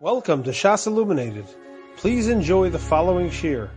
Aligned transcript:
Welcome 0.00 0.44
to 0.44 0.50
Shas 0.50 0.86
Illuminated. 0.86 1.46
Please 1.96 2.28
enjoy 2.28 2.70
the 2.70 2.78
following 2.78 3.30
shir. 3.30 3.68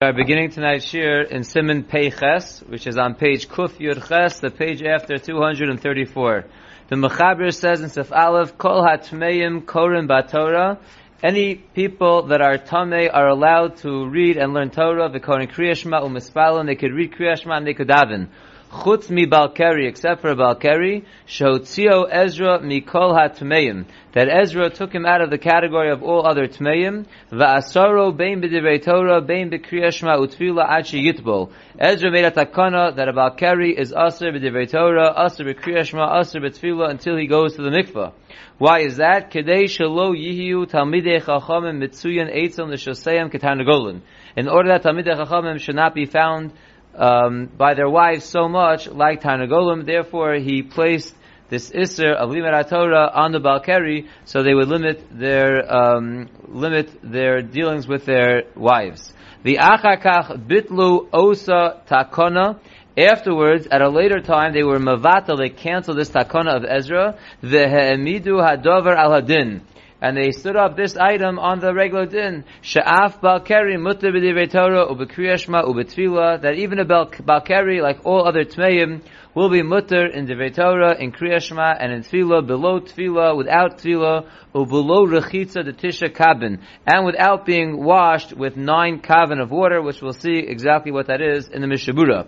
We 0.00 0.06
are 0.06 0.12
beginning 0.12 0.50
tonight's 0.50 0.84
shir 0.84 1.22
in 1.22 1.42
Simon 1.42 1.82
Peiches, 1.82 2.64
which 2.68 2.86
is 2.86 2.96
on 2.96 3.16
page 3.16 3.48
Kuf 3.48 3.72
Yud 3.80 4.06
Ches, 4.06 4.38
the 4.38 4.52
page 4.52 4.84
after 4.84 5.18
234. 5.18 6.44
The 6.90 6.94
Mechaber 6.94 7.52
says 7.52 7.80
in 7.80 7.88
Sif 7.88 8.12
Aleph, 8.12 8.56
Kol 8.56 8.84
HaTmeim 8.84 9.64
Korim 9.64 10.06
BaTorah, 10.06 10.78
any 11.24 11.56
people 11.56 12.28
that 12.28 12.40
are 12.40 12.58
Tameh 12.58 13.10
are 13.12 13.26
allowed 13.26 13.78
to 13.78 14.08
read 14.08 14.36
and 14.36 14.54
learn 14.54 14.70
Torah, 14.70 15.10
V'korin 15.10 15.50
Kriyashma 15.50 16.04
U'Mispalon, 16.04 16.66
they 16.66 16.76
could 16.76 16.92
read 16.92 17.10
Kriyashma 17.14 17.56
and 17.56 17.66
they 17.66 17.74
could 17.74 17.88
daven 17.88 18.28
chutz 18.70 19.10
mi 19.10 19.26
Balkari, 19.26 19.88
except 19.88 20.20
for 20.20 20.34
Balkari, 20.34 21.04
shotzio 21.26 22.06
Ezra 22.10 22.60
mikol 22.60 23.12
ha-tmeim, 23.14 23.86
that 24.12 24.28
Ezra 24.28 24.70
took 24.70 24.92
him 24.94 25.04
out 25.04 25.20
of 25.20 25.30
the 25.30 25.38
category 25.38 25.90
of 25.90 26.02
all 26.02 26.26
other 26.26 26.46
tmeim, 26.46 27.06
va'asaro 27.32 28.16
bein 28.16 28.40
b'divrei 28.40 28.82
Torah, 28.82 29.20
bein 29.20 29.50
b'kriyashma 29.50 30.16
utfila 30.18 30.68
achi 30.68 31.04
yitbol. 31.04 31.50
Ezra 31.78 32.10
made 32.12 32.24
a 32.24 32.30
takana 32.30 32.94
that 32.94 33.08
a 33.08 33.12
Balkari 33.12 33.76
is 33.76 33.92
aser 33.92 34.32
b'divrei 34.32 34.70
Torah, 34.70 35.14
aser 35.16 35.44
b'kriyashma, 35.44 36.20
aser 36.20 36.40
b'tfila, 36.40 36.90
until 36.90 37.16
he 37.16 37.26
goes 37.26 37.56
to 37.56 37.62
the 37.62 37.70
mikvah. 37.70 38.12
Why 38.58 38.80
is 38.80 38.98
that? 38.98 39.32
Kedei 39.32 39.64
shalo 39.64 40.14
yihiu 40.14 40.70
talmidei 40.70 41.20
chachamim 41.20 41.82
mitzuyan 41.82 42.32
eitzon 42.32 42.68
l'shoseyam 42.68 43.32
ketanagolin. 43.32 44.02
In 44.36 44.48
order 44.48 44.68
that 44.68 44.82
talmidei 44.82 45.16
chachamim 45.16 45.58
should 45.58 45.76
not 45.76 45.94
be 45.94 46.06
found 46.06 46.52
um, 46.94 47.46
by 47.46 47.74
their 47.74 47.88
wives 47.88 48.24
so 48.24 48.48
much, 48.48 48.88
like 48.88 49.22
Tanagolim. 49.22 49.86
Therefore, 49.86 50.34
he 50.34 50.62
placed 50.62 51.14
this 51.48 51.70
Isser 51.70 52.14
of 52.14 52.30
Limit 52.30 52.68
Torah 52.68 53.10
on 53.12 53.32
the 53.32 53.40
Balkari, 53.40 54.08
so 54.24 54.42
they 54.42 54.54
would 54.54 54.68
limit 54.68 55.04
their 55.10 55.72
um, 55.72 56.28
limit 56.46 56.90
their 57.02 57.42
dealings 57.42 57.86
with 57.86 58.04
their 58.06 58.44
wives. 58.54 59.12
The 59.42 59.56
Achakach 59.56 60.46
Bitlu 60.46 61.08
Osa 61.12 61.82
Takona. 61.88 62.60
Afterwards, 62.98 63.68
at 63.70 63.80
a 63.80 63.88
later 63.88 64.20
time, 64.20 64.52
they 64.52 64.64
were 64.64 64.78
mavata. 64.78 65.38
They 65.38 65.48
canceled 65.48 65.96
this 65.96 66.10
takona 66.10 66.56
of 66.56 66.64
Ezra. 66.64 67.16
The 67.40 67.58
Hemidu 67.58 68.42
Hadover 68.42 68.94
al 68.94 69.12
Hadin 69.12 69.62
and 70.00 70.16
they 70.16 70.30
stood 70.30 70.56
up 70.56 70.76
this 70.76 70.96
item 70.96 71.38
on 71.38 71.60
the 71.60 71.74
regular 71.74 72.06
din. 72.06 72.44
Sha'af 72.62 73.20
balkeri 73.20 73.78
mutter 73.78 74.10
b'divrei 74.10 74.50
Torah 74.50 74.86
u'b'kriyashma 74.86 75.64
u'b'tfila, 75.64 76.42
that 76.42 76.54
even 76.54 76.78
a 76.78 76.84
balkeri, 76.84 77.82
like 77.82 78.04
all 78.04 78.26
other 78.26 78.44
tmeim, 78.44 79.02
will 79.34 79.50
be 79.50 79.62
mutter 79.62 80.06
in 80.06 80.26
divrei 80.26 80.54
Torah, 80.54 80.96
in 80.98 81.12
kriyashma, 81.12 81.76
and 81.78 81.92
in 81.92 82.00
tfila, 82.00 82.46
below 82.46 82.80
tfila, 82.80 83.36
without 83.36 83.78
tfila, 83.78 84.26
below 84.52 85.06
rechitza 85.06 85.64
the 85.64 85.72
tisha 85.72 86.08
kabin, 86.08 86.60
and 86.86 87.04
without 87.04 87.44
being 87.44 87.82
washed 87.84 88.32
with 88.32 88.56
nine 88.56 89.00
kavin 89.00 89.40
of 89.40 89.50
water, 89.50 89.82
which 89.82 90.00
we'll 90.00 90.12
see 90.12 90.38
exactly 90.38 90.90
what 90.90 91.06
that 91.06 91.20
is 91.20 91.48
in 91.48 91.60
the 91.60 91.66
Mishnah 91.66 91.94
Berurah. 91.94 92.26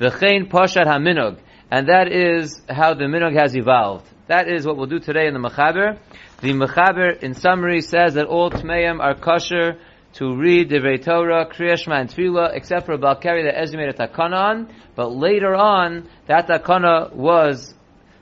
V'chein 0.00 0.50
pashat 0.50 0.86
haminog, 0.86 1.38
and 1.70 1.88
that 1.88 2.12
is 2.12 2.60
how 2.68 2.94
the 2.94 3.04
minog 3.04 3.40
has 3.40 3.56
evolved. 3.56 4.06
That 4.28 4.48
is 4.48 4.64
what 4.64 4.76
we'll 4.76 4.86
do 4.86 5.00
today 5.00 5.26
in 5.26 5.34
the 5.34 5.40
Mechaber. 5.40 5.98
The 6.40 6.52
Mechaber, 6.52 7.20
in 7.22 7.34
summary, 7.34 7.80
says 7.80 8.14
that 8.14 8.26
all 8.26 8.50
Tmeim 8.50 9.00
are 9.00 9.14
kosher 9.14 9.78
to 10.14 10.36
read 10.36 10.68
the 10.68 10.98
Torah, 11.02 11.46
Kriyashma, 11.46 12.00
and 12.00 12.08
Tefillah, 12.08 12.54
except 12.54 12.86
for 12.86 12.96
Balkari 12.98 13.44
that 13.44 13.58
Ezra 13.58 13.78
made 13.78 13.88
a. 13.98 14.66
But 14.94 15.08
later 15.08 15.54
on, 15.54 16.08
that 16.26 16.46
takana 16.46 17.12
was 17.12 17.74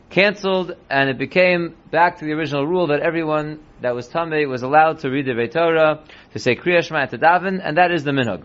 cancelled, 0.09 0.73
and 0.89 1.11
it 1.11 1.19
became 1.19 1.77
back 1.91 2.19
to 2.19 2.25
the 2.25 2.33
original 2.33 2.67
rule 2.67 2.87
that 2.89 3.01
everyone 3.01 3.61
that 3.83 3.95
was 3.95 4.09
Tameh 4.09 4.49
was 4.49 4.63
allowed 4.63 5.01
to 5.01 5.11
read 5.11 5.27
the 5.27 5.49
Torah, 5.49 6.03
to 6.33 6.39
say 6.39 6.55
Kriyashma 6.55 7.03
and 7.03 7.11
to 7.11 7.19
daven, 7.19 7.61
and 7.63 7.77
that 7.77 7.93
is 7.93 8.05
the 8.05 8.13
minhag. 8.13 8.43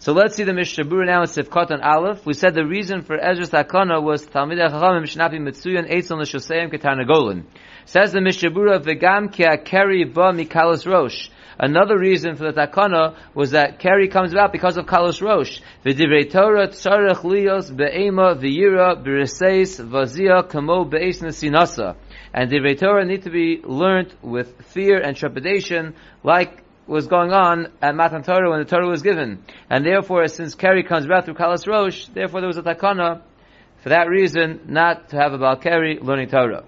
So 0.00 0.12
let's 0.12 0.36
see 0.36 0.44
the 0.44 0.52
Mishnah 0.52 0.84
Berurah 0.84 1.06
now 1.06 1.22
in 1.22 1.26
Sifkot 1.26 1.70
and 1.70 1.82
Aleph. 1.82 2.24
We 2.24 2.32
said 2.32 2.54
the 2.54 2.64
reason 2.64 3.02
for 3.02 3.18
Ezra's 3.18 3.50
Takana 3.50 4.00
was 4.00 4.24
Talmidei 4.24 4.70
Chachamim 4.70 5.02
Shnapi 5.02 5.40
Mitsuyan 5.40 5.90
Eitzel 5.92 6.18
Neshoseim 6.18 6.72
Ketarnagolin. 6.72 7.42
Says 7.84 8.12
the 8.12 8.20
Mishnah 8.20 8.50
Berurah, 8.50 8.80
Vegam 8.80 9.32
ki 9.32 9.44
keri 9.64 10.04
ba 10.04 10.32
mikalos 10.32 10.86
rosh. 10.86 11.30
Another 11.58 11.98
reason 11.98 12.36
for 12.36 12.52
the 12.52 12.52
takana 12.52 13.16
was 13.34 13.50
that 13.50 13.80
keri 13.80 14.06
comes 14.06 14.30
about 14.30 14.52
because 14.52 14.76
of 14.76 14.86
kalos 14.86 15.20
rosh. 15.20 15.60
V'divrei 15.84 16.30
Torah 16.30 16.68
tzarech 16.68 17.24
lios 17.24 17.76
be'ema 17.76 18.36
v'yira 18.36 19.02
b'reseis 19.02 19.84
vazia 19.84 20.48
kamo 20.48 20.84
be'es 20.84 21.22
nesinasa. 21.22 21.96
And 22.32 22.48
divrei 22.48 22.78
Torah 22.78 23.04
need 23.04 23.24
to 23.24 23.30
be 23.30 23.60
learnt 23.64 24.14
with 24.22 24.62
fear 24.66 25.00
and 25.00 25.16
trepidation, 25.16 25.96
like 26.22 26.62
was 26.88 27.06
going 27.06 27.32
on 27.32 27.68
at 27.82 27.94
Matan 27.94 28.22
Torah 28.22 28.50
when 28.50 28.60
the 28.60 28.64
Torah 28.64 28.88
was 28.88 29.02
given. 29.02 29.44
And 29.68 29.84
therefore, 29.84 30.26
since 30.28 30.54
keri 30.54 30.82
comes 30.82 31.06
back 31.06 31.26
through 31.26 31.34
kalos 31.34 31.66
rosh, 31.66 32.06
therefore 32.06 32.40
there 32.40 32.48
was 32.48 32.56
a 32.56 32.62
takana, 32.62 33.20
for 33.82 33.90
that 33.90 34.08
reason, 34.08 34.60
not 34.66 35.10
to 35.10 35.16
have 35.16 35.34
a 35.34 35.38
Balkari 35.38 36.02
learning 36.02 36.30
Torah. 36.30 36.64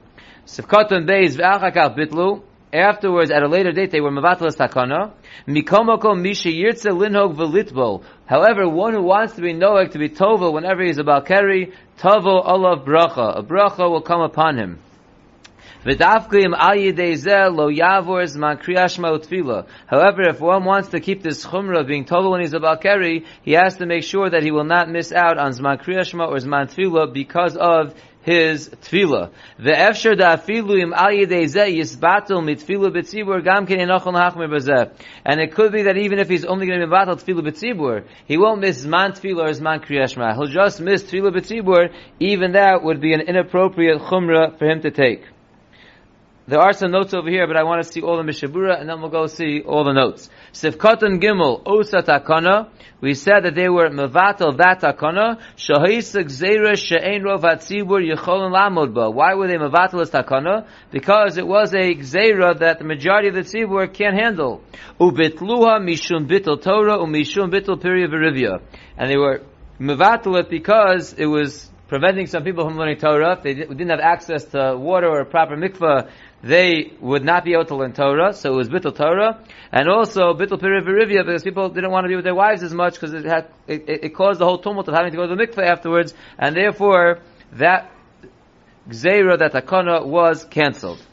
Sifkatan 0.47 1.09
Beis 1.09 1.37
v'achakach 1.37 1.97
bitlu. 1.97 2.43
Afterwards, 2.73 3.33
at 3.33 3.43
a 3.43 3.49
later 3.49 3.73
date, 3.73 3.91
they 3.91 4.01
were 4.01 4.13
mavatalas 4.13 4.57
takana. 4.57 5.13
Mikomoko 5.49 6.21
misha 6.21 6.51
yirtze 6.51 6.91
linhog 6.91 7.35
v'litbol. 7.35 8.05
However, 8.27 8.69
one 8.69 8.93
who 8.93 9.03
wants 9.03 9.35
to 9.35 9.41
be 9.41 9.55
noeg, 9.55 9.91
to 9.93 9.99
be 9.99 10.09
tovel 10.09 10.53
whenever 10.53 10.83
he 10.83 10.89
he's 10.89 10.99
about 10.99 11.27
keri, 11.27 11.73
tovel 11.99 12.47
olav 12.47 12.85
bracha. 12.85 13.39
A 13.39 13.43
bracha 13.43 13.91
will 13.91 14.03
come 14.03 14.21
upon 14.21 14.57
him. 14.57 14.79
However, 15.83 16.03
if 20.29 20.41
one 20.41 20.65
wants 20.65 20.89
to 20.91 21.01
keep 21.01 21.23
this 21.23 21.47
chumrah 21.47 21.87
being 21.87 22.05
told 22.05 22.31
when 22.31 22.43
he's 22.43 22.53
a 22.53 22.79
keri, 22.83 23.25
he 23.41 23.53
has 23.53 23.79
to 23.79 23.87
make 23.87 24.03
sure 24.03 24.29
that 24.29 24.43
he 24.43 24.51
will 24.51 24.65
not 24.65 24.91
miss 24.91 25.11
out 25.11 25.39
on 25.39 25.53
zman 25.53 25.83
kriyashma 25.83 26.29
or 26.29 26.37
zman 26.37 26.69
tefila 26.69 27.11
because 27.15 27.57
of 27.57 27.95
his 28.21 28.69
tefillah. 28.69 29.31
The 29.59 29.71
efsher 29.71 30.19
da 30.19 30.37
afilu 30.37 30.83
im 30.83 30.93
al 30.93 31.13
yedei 31.13 31.45
zeh 31.45 31.75
yisbatel 31.75 32.45
mit 32.45 32.59
tefillah 32.59 32.95
b'tzibur 32.95 33.43
gam 33.43 33.67
ken 33.67 33.79
enochon 33.79 34.13
hachmer 34.15 34.49
b'zeh. 34.51 34.93
And 35.25 35.41
it 35.41 35.55
could 35.55 35.73
be 35.73 35.85
that 35.85 35.97
even 35.97 36.19
if 36.19 36.29
he's 36.29 36.45
only 36.45 36.67
going 36.67 36.81
to 36.81 36.87
be 36.87 36.93
batel 36.93 37.17
tefillah 37.17 37.49
b'tzibur, 37.49 38.05
he 38.27 38.37
won't 38.37 38.61
miss 38.61 38.85
zman 38.85 39.19
tefillah 39.19 39.59
or 39.59 39.63
man 39.63 39.81
kriyashma. 39.81 40.35
He'll 40.35 40.47
just 40.47 40.79
miss 40.83 41.05
tefillah 41.05 41.35
b'tzibur. 41.35 41.91
Even 42.19 42.53
that 42.53 42.83
would 42.83 43.01
be 43.01 43.15
an 43.15 43.23
inappropriate 43.23 44.03
chumrah 44.03 44.59
for 44.59 44.67
him 44.67 44.83
to 44.83 44.91
take. 44.91 45.25
There 46.51 46.59
are 46.59 46.73
some 46.73 46.91
notes 46.91 47.15
over 47.15 47.31
here, 47.31 47.47
but 47.47 47.57
I 47.57 47.63
want 47.63 47.81
to 47.85 47.89
see 47.89 48.03
all 48.03 48.17
the 48.17 48.25
Mishnah 48.25 48.49
Berurah, 48.49 48.81
and 48.81 48.89
then 48.89 49.01
we'll 49.01 49.09
go 49.09 49.29
see 49.29 49.63
all 49.65 49.85
the 49.85 49.93
notes. 49.93 50.29
Sifkatan 50.53 51.23
Gimel, 51.23 51.63
Osa 51.65 51.99
Takana, 51.99 52.71
we 53.01 53.15
said 53.15 53.45
that 53.45 53.55
they 53.55 53.69
were 53.69 53.89
Mevatel 53.89 54.57
that 54.59 54.81
Takana, 54.81 55.41
Shahisak 55.57 56.25
Zera 56.25 56.77
She'en 56.77 57.23
Rov 57.23 57.43
HaTzibur 57.43 58.03
Yecholin 58.03 58.51
Lamod 58.51 59.15
Why 59.15 59.35
were 59.35 59.47
they 59.47 59.59
Mevatel 59.59 60.03
as 60.03 60.11
Takana? 60.11 60.67
Because 60.91 61.39
it 61.39 61.47
was 61.47 61.73
a 61.73 61.95
Gzera 61.95 62.59
that 62.59 62.81
the 62.81 62.85
majority 62.85 63.29
of 63.29 63.35
the 63.35 63.43
Tzibur 63.43 63.95
can't 63.95 64.21
handle. 64.21 64.61
Ubitluha 64.99 65.79
Mishum 65.79 66.27
Bittel 66.27 66.61
Torah, 66.61 66.99
Umishum 66.99 67.53
Bittel 67.53 67.81
Piriya 67.81 68.09
Verivya. 68.09 68.61
And 68.99 69.09
they 69.09 69.17
were 69.17 69.43
Mevatel 69.79 70.51
because 70.51 71.13
it 71.13 71.27
was 71.27 71.70
preventing 71.91 72.29
some 72.29 72.45
people 72.45 72.65
from 72.65 72.79
learning 72.79 72.99
Torah. 72.99 73.33
If 73.33 73.43
they 73.43 73.55
didn't 73.55 73.91
have 73.91 73.99
access 73.99 74.45
to 74.55 74.77
water 74.79 75.09
or 75.09 75.25
proper 75.25 75.57
mikvah, 75.57 76.09
they 76.41 76.93
would 77.01 77.25
not 77.25 77.45
be 77.45 77.53
able 77.53 77.65
to 77.67 77.77
learn 77.77 77.93
Torah, 77.93 78.33
so 78.33 78.53
it 78.53 78.57
was 78.57 78.69
Bittul 78.69 78.95
Torah, 78.95 79.45
and 79.73 79.89
also 79.89 80.33
Bittul 80.33 80.61
Pirivirivia, 80.61 81.27
because 81.27 81.43
people 81.43 81.69
didn't 81.69 81.91
want 81.91 82.05
to 82.05 82.09
be 82.09 82.15
with 82.15 82.25
their 82.25 82.35
wives 82.35 82.63
as 82.63 82.73
much, 82.73 82.95
because 82.95 83.13
it 83.13 83.25
had, 83.25 83.49
it, 83.67 83.89
it, 83.89 84.15
caused 84.15 84.39
the 84.39 84.45
whole 84.45 84.59
tumult 84.59 84.87
of 84.87 84.95
having 84.95 85.11
to 85.11 85.17
go 85.17 85.27
to 85.27 85.35
the 85.35 85.43
mikveh 85.45 85.67
afterwards, 85.67 86.15
and 86.39 86.55
therefore, 86.55 87.19
that 87.55 87.91
Gzeira, 88.89 89.37
that 89.41 89.53
Takana, 89.53 90.07
was 90.07 90.45
cancelled. 90.45 91.05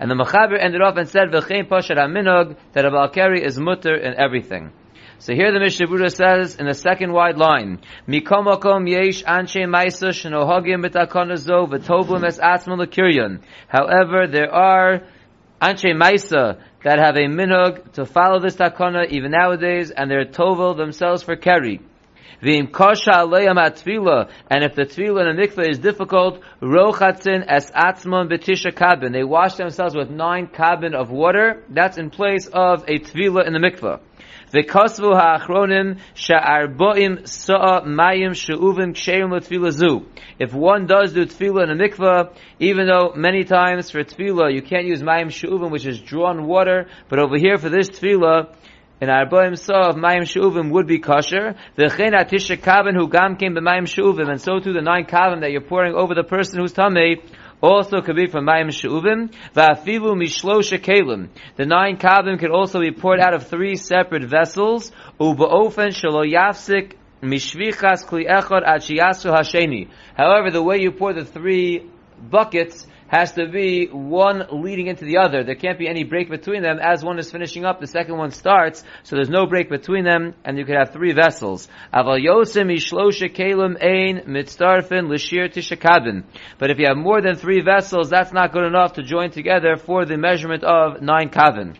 And 0.00 0.10
the 0.10 0.16
Mechaber 0.16 0.60
ended 0.60 0.82
off 0.82 0.96
and 0.96 1.08
said, 1.08 1.28
V'chein 1.30 1.68
Pashat 1.68 1.96
HaMinog, 1.96 2.56
that 2.72 2.84
a 2.84 2.90
Balkari 2.90 3.40
is 3.40 3.58
mutter 3.58 3.94
in 3.94 4.18
everything. 4.18 4.72
So 5.18 5.34
here 5.34 5.50
the 5.50 5.60
Mishnah 5.60 5.86
Berurah 5.86 6.14
says 6.14 6.56
in 6.56 6.66
the 6.66 6.74
second 6.74 7.10
wide 7.10 7.38
line, 7.38 7.80
Mikomokom 8.06 8.86
yesh 8.86 9.24
anshe 9.24 9.64
maisa 9.64 10.10
shenohagim 10.10 10.84
b'takonazo 10.84 11.66
v'tovlim 11.70 12.22
es 12.22 12.38
atzman 12.38 12.78
l'kiryan. 12.78 13.40
However, 13.66 14.26
there 14.26 14.52
are 14.52 15.00
anshe 15.62 15.96
maisa 15.96 16.60
that 16.84 16.98
have 16.98 17.16
a 17.16 17.26
minhag 17.28 17.92
to 17.92 18.04
follow 18.04 18.40
this 18.40 18.56
takana 18.56 19.08
even 19.08 19.30
nowadays, 19.30 19.90
and 19.90 20.10
they're 20.10 20.26
tovel 20.26 20.76
themselves 20.76 21.22
for 21.22 21.34
keri. 21.34 21.80
V'im 22.42 22.70
kosha 22.70 23.14
aleyam 23.14 23.56
atfila, 23.56 24.30
and 24.50 24.62
if 24.62 24.74
the 24.74 24.82
tefillah 24.82 25.30
in 25.30 25.36
the 25.36 25.42
mikveh 25.42 25.70
is 25.70 25.78
difficult, 25.78 26.42
rochatzin 26.60 27.42
es 27.48 27.70
atzmon 27.70 28.30
betisha 28.30 28.70
kabin. 28.70 29.12
They 29.12 29.24
wash 29.24 29.54
themselves 29.54 29.96
with 29.96 30.10
nine 30.10 30.48
kabin 30.48 30.94
of 30.94 31.10
water. 31.10 31.64
That's 31.70 31.96
in 31.96 32.10
place 32.10 32.46
of 32.48 32.84
a 32.86 32.98
tefillah 32.98 33.46
in 33.46 33.54
the 33.54 33.60
mikveh. 33.60 34.00
V'kosvu 34.52 35.14
ha'achronim 35.14 35.98
sha'arboim 36.14 37.26
sa'a 37.26 37.82
mayim 37.82 38.34
she'uvim 38.34 38.94
ksherim 38.94 39.32
l'tefillah 39.32 39.72
zu. 39.72 40.06
If 40.38 40.54
one 40.54 40.86
does 40.86 41.12
do 41.12 41.26
tefillah 41.26 41.64
in 41.64 41.70
a 41.70 41.88
mikveh, 41.88 42.32
even 42.60 42.86
though 42.86 43.12
many 43.16 43.44
times 43.44 43.90
for 43.90 44.04
tefillah 44.04 44.54
you 44.54 44.62
can't 44.62 44.86
use 44.86 45.02
mayim 45.02 45.30
she'uvim, 45.30 45.70
which 45.70 45.86
is 45.86 46.00
drawn 46.00 46.46
water, 46.46 46.86
but 47.08 47.18
over 47.18 47.36
here 47.36 47.58
for 47.58 47.68
this 47.68 47.90
tefillah, 47.90 48.54
in 48.98 49.08
Arboim 49.10 49.52
of 49.52 49.96
Mayim 49.96 50.22
Shuvim 50.22 50.70
would 50.70 50.86
be 50.86 51.00
kosher. 51.00 51.54
V'chein 51.76 52.12
atisha 52.12 52.56
kavim 52.56 52.94
who 52.94 53.08
gam 53.10 53.36
came 53.36 53.54
b'Mayim 53.54 53.82
Shuvim, 53.82 54.30
and 54.30 54.40
so 54.40 54.58
too 54.58 54.72
the 54.72 54.80
nine 54.80 55.04
kavim 55.04 55.42
that 55.42 55.50
you're 55.50 55.60
pouring 55.60 55.94
over 55.94 56.14
the 56.14 56.24
person 56.24 56.60
who's 56.60 56.72
tamei 56.72 57.20
also 57.60 58.00
could 58.00 58.16
be 58.16 58.26
from 58.26 58.46
Mayim 58.46 58.68
Shuvim. 58.68 59.32
Va'afilu 59.54 60.14
mishlosha 60.14 60.78
kelim. 60.78 61.28
The 61.56 61.66
nine 61.66 61.96
kavim 61.96 62.38
could 62.38 62.50
also 62.50 62.80
be 62.80 62.92
poured 62.92 63.20
out 63.20 63.34
of 63.34 63.46
three 63.46 63.76
separate 63.76 64.24
vessels. 64.24 64.92
Uba'ofen 65.20 65.88
shelo 65.88 66.24
yafsik 66.24 66.94
mishvichas 67.22 68.06
kli 68.06 68.28
echad 68.28 68.62
ad 68.64 68.82
hasheni. 68.82 69.88
However, 70.16 70.50
the 70.50 70.62
way 70.62 70.80
you 70.80 70.92
pour 70.92 71.12
the 71.12 71.24
three 71.24 71.88
buckets 72.18 72.86
has 73.08 73.32
to 73.32 73.48
be 73.48 73.86
one 73.86 74.44
leading 74.50 74.86
into 74.88 75.04
the 75.04 75.18
other. 75.18 75.44
There 75.44 75.54
can't 75.54 75.78
be 75.78 75.88
any 75.88 76.04
break 76.04 76.28
between 76.28 76.62
them. 76.62 76.78
As 76.80 77.04
one 77.04 77.18
is 77.18 77.30
finishing 77.30 77.64
up, 77.64 77.80
the 77.80 77.86
second 77.86 78.16
one 78.16 78.30
starts, 78.30 78.82
so 79.04 79.16
there's 79.16 79.28
no 79.28 79.46
break 79.46 79.68
between 79.70 80.04
them, 80.04 80.34
and 80.44 80.58
you 80.58 80.64
could 80.64 80.76
have 80.76 80.92
three 80.92 81.12
vessels. 81.12 81.68
But 81.92 82.18
if 86.70 86.78
you 86.78 86.86
have 86.86 86.96
more 86.96 87.20
than 87.22 87.36
three 87.36 87.60
vessels, 87.62 88.10
that's 88.10 88.32
not 88.32 88.52
good 88.52 88.64
enough 88.64 88.94
to 88.94 89.02
join 89.02 89.30
together 89.30 89.76
for 89.76 90.04
the 90.04 90.16
measurement 90.16 90.64
of 90.64 91.00
nine 91.02 91.28
kavin. 91.30 91.76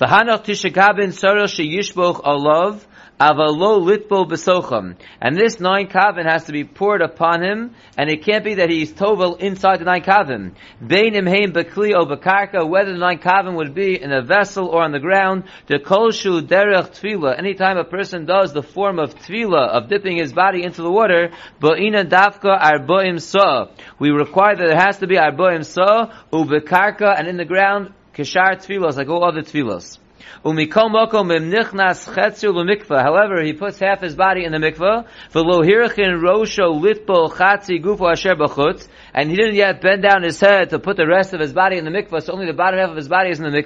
V'hanach 0.00 0.44
Tishakabin 0.44 1.12
Sarel 1.12 1.46
Sheyishboch 1.46 2.22
Alav 2.24 2.84
Avalo 3.20 3.80
litbo 3.80 4.28
besocham. 4.28 4.96
And 5.20 5.36
this 5.36 5.60
nine 5.60 5.86
kavin 5.86 6.28
has 6.28 6.44
to 6.46 6.52
be 6.52 6.64
poured 6.64 7.00
upon 7.00 7.44
him, 7.44 7.70
and 7.96 8.10
it 8.10 8.24
can't 8.24 8.42
be 8.42 8.54
that 8.54 8.70
he's 8.70 8.92
tovel 8.92 9.38
inside 9.38 9.78
the 9.78 9.84
nine 9.84 10.02
kavin. 10.02 10.54
Bein 10.84 11.14
imheim 11.14 11.52
bekli 11.52 11.94
o 11.94 12.06
bekarka, 12.06 12.68
whether 12.68 12.92
the 12.92 12.98
nine 12.98 13.18
kavin 13.18 13.54
would 13.54 13.72
be 13.72 14.02
in 14.02 14.10
a 14.10 14.20
vessel 14.20 14.66
or 14.66 14.82
on 14.82 14.90
the 14.90 14.98
ground, 14.98 15.44
the 15.68 15.78
kolshu 15.78 16.40
derech 16.40 16.90
tvila. 17.00 17.38
Anytime 17.38 17.78
a 17.78 17.84
person 17.84 18.26
does 18.26 18.52
the 18.52 18.64
form 18.64 18.98
of 18.98 19.14
tvila, 19.14 19.68
of 19.68 19.88
dipping 19.88 20.16
his 20.16 20.32
body 20.32 20.64
into 20.64 20.82
the 20.82 20.90
water, 20.90 21.30
bo'ina 21.60 22.04
dafka 22.04 22.60
arboim 22.60 23.20
sa. 23.20 23.68
We 24.00 24.10
require 24.10 24.56
that 24.56 24.66
there 24.66 24.76
has 24.76 24.98
to 24.98 25.06
be 25.06 25.16
arboim 25.16 25.64
sa, 25.64 26.12
ubekarka, 26.32 27.16
and 27.16 27.28
in 27.28 27.36
the 27.36 27.44
ground, 27.44 27.92
kishar 28.12 28.56
tfilos, 28.56 28.96
like 28.96 29.08
all 29.08 29.24
other 29.24 29.42
tfilos. 29.42 29.98
However, 32.94 33.42
he 33.42 33.52
puts 33.52 33.78
half 33.78 34.00
his 34.00 34.14
body 34.14 34.44
in 34.44 34.52
the 34.52 34.58
b'chutz. 38.36 38.88
And 39.16 39.30
he 39.30 39.36
didn't 39.36 39.54
yet 39.54 39.80
bend 39.80 40.02
down 40.02 40.24
his 40.24 40.40
head 40.40 40.70
to 40.70 40.80
put 40.80 40.96
the 40.96 41.06
rest 41.06 41.34
of 41.34 41.40
his 41.40 41.52
body 41.52 41.78
in 41.78 41.84
the 41.84 41.90
mikvah, 41.90 42.20
so 42.22 42.32
only 42.32 42.46
the 42.46 42.52
bottom 42.52 42.80
half 42.80 42.90
of 42.90 42.96
his 42.96 43.06
body 43.08 43.30
is 43.30 43.38
in 43.38 43.44
the 43.44 43.62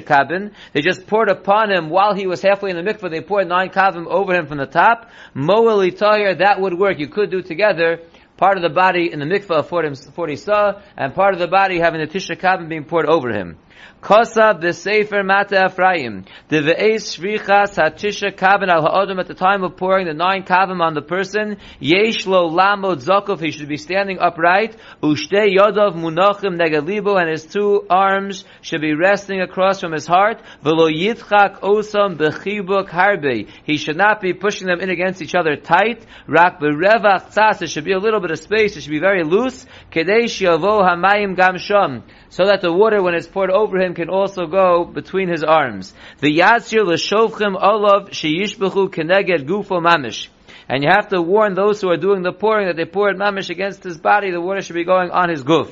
kabin. 0.00 0.52
They 0.72 0.80
just 0.80 1.06
poured 1.06 1.28
upon 1.28 1.70
him 1.70 1.90
while 1.90 2.14
he 2.14 2.26
was 2.26 2.40
halfway 2.40 2.70
in 2.70 2.76
the 2.76 2.82
mikvah. 2.82 3.10
They 3.10 3.20
poured 3.20 3.48
nine 3.48 3.68
kavim 3.68 4.06
over 4.06 4.34
him 4.34 4.46
from 4.46 4.58
the 4.58 4.66
top. 4.66 5.10
That 5.34 6.56
would 6.58 6.78
work. 6.78 6.98
You 6.98 7.08
could 7.08 7.30
do 7.30 7.42
together 7.42 8.00
part 8.42 8.56
of 8.56 8.62
the 8.64 8.70
body 8.70 9.12
in 9.12 9.20
the 9.20 9.24
mikvah 9.24 9.60
of 9.60 9.68
40, 9.68 9.94
40 9.94 10.34
saw, 10.34 10.80
and 10.96 11.14
part 11.14 11.32
of 11.32 11.38
the 11.38 11.46
body 11.46 11.78
having 11.78 12.00
the 12.00 12.08
tisha 12.08 12.36
kabin 12.36 12.68
being 12.68 12.82
poured 12.82 13.06
over 13.06 13.30
him. 13.30 13.56
Kosa 14.02 14.60
b'sefer 14.60 15.22
Mateh 15.22 15.70
Ephraim. 15.70 16.24
The 16.48 16.56
ve'es 16.56 17.16
shvichas 17.16 17.76
hatisha 17.76 18.32
kavim 18.34 18.68
al 18.68 18.82
ha'odom 18.82 19.20
at 19.20 19.28
the 19.28 19.34
time 19.34 19.62
of 19.62 19.76
pouring 19.76 20.06
the 20.06 20.12
nine 20.12 20.42
kavim 20.42 20.80
on 20.80 20.94
the 20.94 21.02
person. 21.02 21.58
Yesh 21.78 22.26
lo 22.26 22.50
lamod 22.50 22.96
zokov. 22.96 23.40
He 23.40 23.52
should 23.52 23.68
be 23.68 23.76
standing 23.76 24.18
upright. 24.18 24.76
Ushte 25.04 25.56
yodov 25.56 25.94
munachim 25.94 26.58
negalibo. 26.58 27.16
And 27.16 27.30
his 27.30 27.46
two 27.46 27.86
arms 27.88 28.44
should 28.60 28.80
be 28.80 28.92
resting 28.92 29.40
across 29.40 29.80
from 29.80 29.92
his 29.92 30.08
heart. 30.08 30.42
V'lo 30.64 30.90
yitchak 30.90 31.60
osam 31.60 32.16
b'chibuk 32.16 32.88
harbe. 32.88 33.48
He 33.62 33.76
should 33.76 33.96
not 33.96 34.20
be 34.20 34.32
pushing 34.32 34.66
them 34.66 34.80
in 34.80 34.90
against 34.90 35.22
each 35.22 35.36
other 35.36 35.54
tight. 35.54 36.04
Rak 36.26 36.58
b'revach 36.58 37.30
tzas. 37.30 37.60
There 37.60 37.68
should 37.68 37.84
be 37.84 37.92
a 37.92 38.00
little 38.00 38.18
bit 38.18 38.32
of 38.32 38.40
space. 38.40 38.76
It 38.76 38.80
should 38.80 38.90
be 38.90 38.98
very 38.98 39.22
loose. 39.22 39.64
Kedei 39.92 40.24
shiavo 40.24 40.82
hamayim 40.82 41.36
gam 41.36 41.54
shom. 41.54 42.02
So 42.30 42.46
that 42.46 42.62
the 42.62 42.72
water, 42.72 43.00
when 43.02 43.14
it's 43.14 43.26
poured 43.26 43.50
over 43.50 43.61
him, 43.70 43.94
can 43.94 44.08
also 44.08 44.46
go 44.46 44.84
between 44.84 45.28
his 45.28 45.44
arms. 45.44 45.94
The 46.20 46.38
yatzir 46.38 46.84
l'shovchim 46.84 47.54
olav 47.60 48.10
sheyishbechu 48.10 48.88
keneged 48.88 49.46
gufo 49.46 49.80
mamish. 49.80 50.28
And 50.68 50.82
you 50.82 50.90
have 50.90 51.08
to 51.08 51.20
warn 51.20 51.54
those 51.54 51.80
who 51.80 51.90
are 51.90 51.96
doing 51.96 52.22
the 52.22 52.32
pouring 52.32 52.66
that 52.66 52.76
they 52.76 52.84
pour 52.84 53.10
it 53.10 53.16
mamish 53.16 53.50
against 53.50 53.84
his 53.84 53.98
body. 53.98 54.30
The 54.30 54.40
water 54.40 54.62
should 54.62 54.74
be 54.74 54.84
going 54.84 55.10
on 55.10 55.28
his 55.28 55.42
guf. 55.42 55.70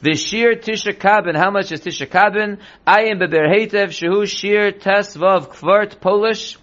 The 0.00 0.16
shir 0.16 0.54
tisha 0.56 0.94
kabin. 0.98 1.36
How 1.36 1.50
much 1.50 1.70
is 1.70 1.80
tisha 1.80 2.08
kabin? 2.08 2.58
Ayim 2.86 3.20
beber 3.20 3.46
hetev 3.48 3.88
shehu 3.88 4.26
shir 4.26 4.72
tesvav 4.72 5.48
kvart 5.48 6.00
Polish. 6.00 6.58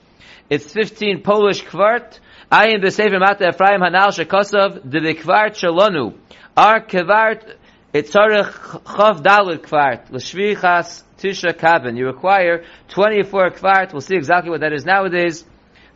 It's 0.50 0.74
15 0.74 1.22
Polish 1.22 1.64
kvart. 1.64 2.20
Ayim 2.52 2.84
besefer 2.84 3.22
Mateh 3.22 3.54
Ephraim 3.54 3.80
hanal 3.80 4.10
shekosav 4.10 4.90
de 4.90 5.14
kvart 5.14 5.56
shalonu. 5.56 6.18
Our 6.58 6.82
kvart 6.82 7.56
it's 7.95 8.11
Tzarech 8.11 8.83
Chav 8.83 9.23
Dalit 9.23 9.59
Kvart, 9.59 10.11
L'Shvichas 10.11 11.05
Tisha 11.17 11.53
Kabin. 11.53 11.97
You 11.97 12.07
require 12.07 12.65
24 12.89 13.51
Kvart. 13.51 13.93
We'll 13.93 14.01
see 14.01 14.17
exactly 14.17 14.51
what 14.51 14.63
that 14.63 14.73
is 14.73 14.85
nowadays 14.85 15.45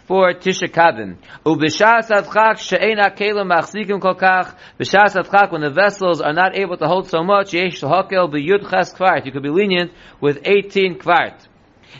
for 0.06 0.32
Tisha 0.32 0.68
Kabin. 0.68 1.16
Ubishas 1.44 2.08
Adchak 2.08 2.58
She'ein 2.58 2.98
HaKelim 2.98 3.50
Machzikim 3.50 4.00
Kolkach. 4.00 4.54
Bishas 4.78 5.16
Adchak, 5.16 5.50
when 5.50 5.62
the 5.62 5.70
vessels 5.70 6.20
are 6.20 6.32
not 6.32 6.56
able 6.56 6.76
to 6.76 6.86
hold 6.86 7.08
so 7.08 7.24
much, 7.24 7.52
Yesh 7.52 7.80
Hakel 7.80 8.32
B'Yud 8.32 8.70
Ches 8.70 8.94
Kvart. 8.94 9.26
You 9.26 9.32
could 9.32 9.42
be 9.42 9.50
lenient 9.50 9.90
with 10.20 10.38
18 10.44 10.98
Kvart. 11.00 11.48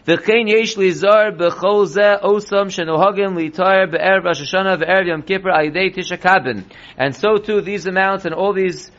וכן 0.06 0.46
יש 0.46 0.78
לזור 0.78 1.30
בכל 1.38 1.84
זה 1.84 2.14
אוסם 2.22 2.70
שנוהגים 2.70 3.36
להתאר 3.36 3.86
בערב 3.90 4.26
ראש 4.26 4.40
השנה 4.40 4.74
וערב 4.80 5.06
יום 5.06 5.22
כיפר 5.22 5.50
על 5.54 5.64
ידי 5.64 5.90
תשע 5.94 6.16
קבין. 6.16 6.62
And 6.98 7.14
so 7.14 7.38
too, 7.38 7.60
these 7.60 7.86
amounts 7.86 8.24
and 8.24 8.34
all 8.34 8.52
these 8.52 8.92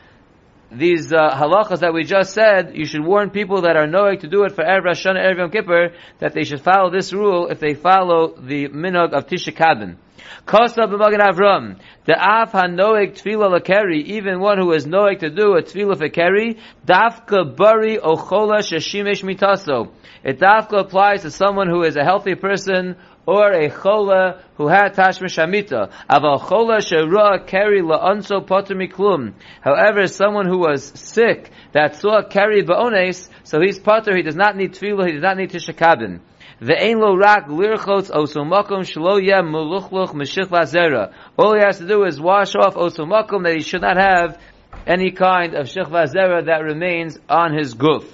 these 0.77 1.11
uh, 1.13 1.31
halachas 1.31 1.79
that 1.79 1.93
we 1.93 2.03
just 2.03 2.33
said, 2.33 2.75
you 2.75 2.85
should 2.85 3.03
warn 3.03 3.29
people 3.29 3.61
that 3.61 3.75
are 3.75 3.87
knowing 3.87 4.19
to 4.19 4.27
do 4.27 4.43
it 4.43 4.53
for 4.53 4.63
Erev 4.63 4.83
Rosh 4.83 5.05
Hashanah, 5.05 5.23
Erev 5.25 5.37
Yom 5.37 5.51
Kippur, 5.51 5.93
that 6.19 6.33
they 6.33 6.43
should 6.43 6.61
follow 6.61 6.89
this 6.89 7.13
rule 7.13 7.47
if 7.47 7.59
they 7.59 7.73
follow 7.73 8.35
the 8.35 8.67
minog 8.69 9.13
of 9.13 9.27
Tisha 9.27 9.55
Kabin. 9.55 9.97
Kosa 10.45 10.87
b'magen 10.87 11.19
Avram, 11.19 11.79
the 12.05 12.13
af 12.13 12.51
hanoeg 12.51 13.13
tefillah 13.13 13.59
lekeri, 13.59 14.03
even 14.03 14.39
one 14.39 14.57
who 14.57 14.71
is 14.73 14.85
knowing 14.85 15.19
to 15.19 15.29
do 15.29 15.55
a 15.55 15.63
tefillah 15.63 15.97
for 15.97 16.09
keri, 16.09 16.57
dafka 16.85 17.55
bari 17.55 17.97
ochola 17.97 18.59
sheshimesh 18.59 19.23
mitaso. 19.23 19.91
It 20.23 20.39
dafka 20.39 20.79
applies 20.79 21.23
to 21.23 21.31
someone 21.31 21.69
who 21.69 21.83
is 21.83 21.95
a 21.95 22.03
healthy 22.03 22.35
person 22.35 22.95
or 23.25 23.51
a 23.51 23.69
chola 23.69 24.43
who 24.55 24.67
had 24.67 24.93
tashma 24.93 25.25
shamita. 25.25 25.91
Aval 26.09 26.47
chola 26.47 26.81
shera 26.81 27.43
keri 27.45 27.81
la'anso 27.81 28.45
potter 28.45 28.75
miklum. 28.75 29.33
However, 29.61 30.07
someone 30.07 30.47
who 30.47 30.59
was 30.59 30.83
sick 30.83 31.49
that 31.71 31.95
saw 31.95 32.21
keri 32.23 32.63
ba'ones, 32.63 33.29
so 33.43 33.59
he's 33.61 33.79
potter, 33.79 34.15
he 34.15 34.21
does 34.21 34.35
not 34.35 34.55
need 34.55 34.73
tefillah, 34.73 35.07
he 35.07 35.13
does 35.13 35.23
not 35.23 35.37
need 35.37 35.49
tishakabin. 35.49 36.19
Ve'ein 36.61 36.99
lo 36.99 37.15
rak 37.17 37.47
lirchotz 37.47 38.09
osomakum 38.09 38.85
shlo 38.85 39.21
yeh 39.21 39.41
muluchluch 39.41 40.13
meshich 40.13 40.47
vazera. 40.47 41.11
All 41.37 41.53
he 41.53 41.61
has 41.61 41.79
to 41.79 41.87
do 41.87 42.05
is 42.05 42.19
wash 42.19 42.55
off 42.55 42.75
osomakum 42.75 43.43
that 43.43 43.55
he 43.55 43.61
should 43.61 43.81
not 43.81 43.97
have 43.97 44.39
any 44.87 45.11
kind 45.11 45.53
of 45.53 45.67
shich 45.67 45.89
vazera 45.89 46.45
that 46.45 46.63
remains 46.63 47.19
on 47.27 47.53
his 47.53 47.75
guf. 47.75 48.05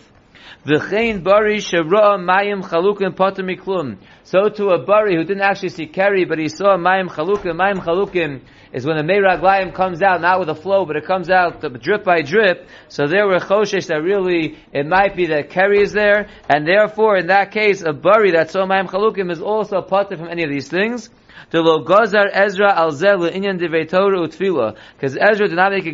V'chein 0.65 1.24
bari 1.24 1.57
mayim 1.57 2.62
chalukim 2.63 3.15
potter 3.15 3.43
miklum. 3.43 3.98
So 4.24 4.50
to 4.50 4.69
a 4.69 4.77
bari 4.83 5.15
who 5.15 5.24
didn't 5.24 5.41
actually 5.41 5.69
see 5.69 5.88
keri, 5.88 6.25
but 6.25 6.38
he 6.38 6.50
saw 6.50 6.77
mayim 6.77 7.10
chalukim. 7.10 7.55
Mayim 7.55 7.83
chalukim 7.83 8.41
is 8.71 8.86
when 8.86 8.98
the 8.98 9.03
meiraglayim 9.03 9.74
comes 9.74 10.01
out, 10.01 10.21
not 10.21 10.39
with 10.39 10.50
a 10.50 10.55
flow, 10.55 10.86
but 10.86 10.95
it 10.95 11.05
comes 11.05 11.29
out 11.29 11.62
drip 11.81 12.03
by 12.03 12.21
drip. 12.21 12.67
So 12.89 13.07
there 13.07 13.25
were 13.25 13.39
choshesh 13.39 13.88
that 13.88 14.01
really, 14.01 14.57
it 14.71 14.86
might 14.86 15.15
be 15.15 15.25
that 15.27 15.50
keri 15.50 15.81
is 15.81 15.93
there, 15.93 16.29
and 16.48 16.67
therefore 16.67 17.17
in 17.17 17.27
that 17.27 17.51
case, 17.51 17.81
a 17.81 17.91
bari 17.91 18.31
that 18.31 18.51
saw 18.51 18.65
mayim 18.65 18.88
chalukim 18.88 19.31
is 19.31 19.41
also 19.41 19.81
potter 19.81 20.15
from 20.15 20.29
any 20.29 20.43
of 20.43 20.50
these 20.50 20.69
things. 20.69 21.10
The 21.50 21.62
lo 21.62 21.83
gozar 21.83 22.29
Ezra 22.31 22.71
al 22.74 22.91
devei 22.91 23.89
Torah 23.89 24.19
utfila, 24.19 24.77
because 24.95 25.17
Ezra 25.17 25.48
did 25.48 25.55
not 25.55 25.71
make 25.71 25.86
a 25.86 25.91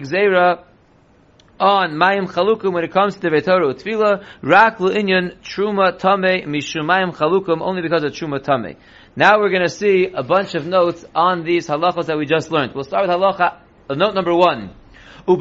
on 1.60 1.94
Mayim 1.94 2.28
Chalukum 2.28 2.74
when 2.74 2.84
it 2.84 2.92
comes 2.92 3.16
to 3.16 3.30
the 3.30 3.42
Torah 3.42 3.74
Tefillah, 3.74 4.24
Rak 4.42 4.78
Inyan 4.78 5.38
Truma 5.40 5.98
Tame 5.98 6.46
Mishumayim 6.48 7.16
Chalukum, 7.16 7.62
only 7.62 7.82
because 7.82 8.04
of 8.04 8.12
Truma 8.12 8.44
Tame. 8.44 8.78
Now 9.16 9.40
we're 9.40 9.50
going 9.50 9.64
to 9.64 9.70
see 9.70 10.08
a 10.14 10.22
bunch 10.22 10.54
of 10.54 10.68
notes 10.68 11.04
on 11.16 11.44
these 11.44 11.68
halachos 11.68 12.06
that 12.06 12.18
we 12.18 12.26
just 12.26 12.52
learned. 12.52 12.76
We'll 12.76 12.84
start 12.84 13.08
with 13.08 13.16
halacha, 13.16 13.58
uh, 13.90 13.96
note 13.96 14.14
number 14.14 14.36
one. 14.36 14.76
So 15.28 15.36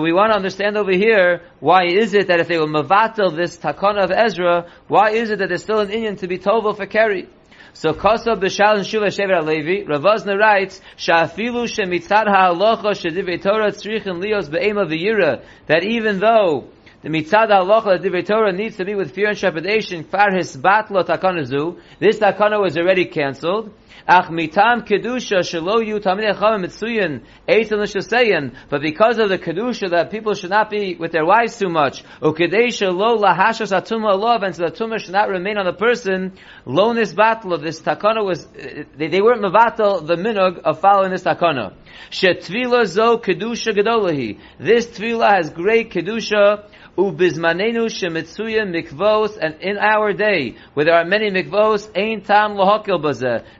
we 0.00 0.12
want 0.12 0.32
to 0.32 0.36
understand 0.36 0.76
over 0.76 0.92
here, 0.92 1.42
why 1.60 1.84
is 1.84 2.14
it 2.14 2.26
that 2.26 2.40
if 2.40 2.48
they 2.48 2.58
will 2.58 2.68
mavatel 2.68 3.36
this 3.36 3.56
takana 3.56 4.04
of 4.04 4.10
Ezra, 4.10 4.66
why 4.88 5.10
is 5.10 5.30
it 5.30 5.38
that 5.38 5.48
there's 5.48 5.62
still 5.62 5.78
an 5.78 5.90
Indian 5.90 6.16
to 6.16 6.26
be 6.26 6.38
tovel 6.38 6.76
for 6.76 6.86
carry? 6.86 7.28
So 7.76 7.92
Kosav 7.92 8.40
b'shal 8.40 8.76
and 8.76 8.84
Shuvah 8.84 9.10
Shever 9.10 9.44
Levi, 9.44 9.84
Ravazna 9.84 10.38
writes, 10.38 10.80
Sha'afilu 10.96 11.66
shemitzad 11.66 12.28
ha'alocha 12.28 12.94
shedivei 12.94 13.42
Torah 13.42 13.72
tzrichin 13.72 14.22
lios 14.22 14.48
be'ema 14.48 14.86
v'yira, 14.86 15.44
that 15.66 15.82
even 15.82 16.20
though 16.20 16.68
the 17.04 17.10
mitzad 17.10 17.50
halacha, 17.50 18.02
divrei 18.02 18.26
Torah 18.26 18.50
needs 18.50 18.76
to 18.76 18.84
be 18.86 18.94
with 18.94 19.14
fear 19.14 19.28
and 19.28 19.36
trepidation. 19.36 20.04
Far 20.04 20.32
his 20.32 20.56
batlo 20.56 21.04
takanazu. 21.04 21.78
This 21.98 22.18
takana 22.18 22.58
was 22.58 22.78
already 22.78 23.04
cancelled. 23.04 23.74
Ach 24.08 24.30
mitam 24.30 24.88
kedusha 24.88 25.40
shelo 25.40 25.86
yu 25.86 26.00
tamid 26.00 26.34
echavim 26.34 26.64
mitzuyin 26.64 27.22
eitan 27.46 27.78
l'shaseyin. 27.78 28.54
But 28.70 28.80
because 28.80 29.18
of 29.18 29.28
the 29.28 29.36
kedusha 29.36 29.90
that 29.90 30.10
people 30.10 30.32
should 30.32 30.48
not 30.48 30.70
be 30.70 30.94
with 30.94 31.12
their 31.12 31.26
wives 31.26 31.58
too 31.58 31.68
much. 31.68 32.02
Ukedesha 32.22 32.90
lo 32.90 33.18
lahashas 33.18 33.78
atuma 33.78 34.18
love, 34.18 34.42
and 34.42 34.56
so 34.56 34.64
the 34.64 34.70
tumah 34.70 34.98
should 34.98 35.12
not 35.12 35.28
remain 35.28 35.58
on 35.58 35.66
the 35.66 35.74
person. 35.74 36.32
Lo 36.64 36.94
batlo. 36.94 37.62
This 37.62 37.82
takana 37.82 38.24
was 38.24 38.46
uh, 38.46 38.84
they, 38.96 39.08
they 39.08 39.20
weren't 39.20 39.42
mavatal 39.42 40.06
the 40.06 40.16
minug 40.16 40.60
of 40.60 40.80
following 40.80 41.10
this 41.10 41.24
takana. 41.24 41.74
Shetvila 42.10 42.86
zo 42.86 43.18
kedusha 43.18 43.74
gedolahi. 43.74 44.38
This 44.58 44.86
tvila 44.86 45.36
has 45.36 45.50
great 45.50 45.90
kedusha. 45.90 46.64
Ubizmanenu 46.96 47.88
shemitzuya 47.88 48.64
mikvos, 48.66 49.36
and 49.40 49.56
in 49.60 49.78
our 49.78 50.12
day, 50.12 50.56
where 50.74 50.86
there 50.86 50.94
are 50.94 51.04
many 51.04 51.30
mikvos, 51.30 51.90
ein 51.96 52.20
tam. 52.22 52.56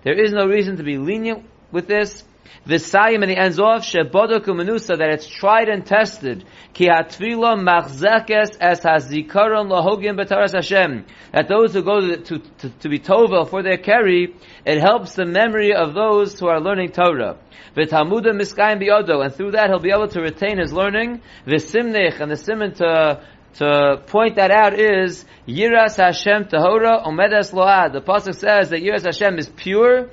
There 0.03 0.25
is 0.25 0.33
no 0.33 0.47
reason 0.47 0.77
to 0.77 0.83
be 0.83 0.99
lenient 0.99 1.45
with 1.73 1.87
this. 1.89 2.25
Visayim, 2.67 3.23
and 3.23 3.31
he 3.31 3.37
ends 3.37 3.59
off, 3.59 3.83
shebodoku 3.83 4.49
menusa, 4.49 4.97
that 4.99 5.11
it's 5.11 5.29
tried 5.29 5.69
and 5.69 5.85
tested. 5.85 6.45
Ki 6.73 6.89
hatvila 6.89 7.59
machzekes 7.59 8.57
es 8.61 8.81
hazikaron 8.81 9.69
lohogim 9.69 10.19
betaras 10.19 10.55
Hashem. 10.55 11.05
That 11.33 11.49
those 11.49 11.75
who 11.75 11.83
go 11.83 12.01
to, 12.01 12.17
to, 12.17 12.39
to, 12.39 12.69
to 12.71 12.89
be 12.89 12.99
tovel 12.99 13.49
for 13.49 13.63
their 13.63 13.77
carry, 13.77 14.35
it 14.65 14.81
helps 14.81 15.15
the 15.15 15.27
memory 15.27 15.75
of 15.75 15.95
those 15.95 16.39
who 16.39 16.47
are 16.47 16.61
learning 16.61 16.93
Torah. 16.93 17.37
V'talmuda 17.77 18.33
miskayim 18.33 18.81
biodo, 18.81 19.25
and 19.25 19.35
through 19.35 19.53
that 19.53 19.69
he'll 19.69 19.81
be 19.81 19.91
able 19.91 20.09
to 20.09 20.21
retain 20.21 20.59
his 20.59 20.73
learning. 20.73 21.21
V'simnech, 21.47 22.21
and 22.21 22.31
the 22.31 22.37
simon 22.37 22.75
to 22.75 23.21
to 23.55 24.03
point 24.09 24.35
that 24.37 24.51
out 24.51 24.79
is 24.79 25.25
Yiras 25.47 25.97
Hashem 25.97 26.47
Tahora 26.47 27.07
Omedes 27.07 27.53
Load. 27.53 27.93
The 27.93 28.01
pasuk 28.01 28.35
says 28.35 28.71
that 28.71 28.83
Yiras 28.83 29.05
Hashem 29.05 29.39
is 29.39 29.49
pure 29.49 30.09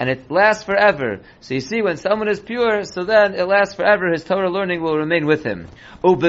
and 0.00 0.08
it 0.08 0.30
lasts 0.30 0.64
forever. 0.64 1.20
So 1.40 1.52
you 1.52 1.60
see, 1.60 1.82
when 1.82 1.98
someone 1.98 2.28
is 2.28 2.40
pure, 2.40 2.84
so 2.84 3.04
then 3.04 3.34
it 3.34 3.44
lasts 3.46 3.74
forever. 3.74 4.10
His 4.10 4.24
Torah 4.24 4.50
learning 4.50 4.82
will 4.82 4.96
remain 4.96 5.26
with 5.26 5.44
him. 5.44 5.68
In 6.02 6.24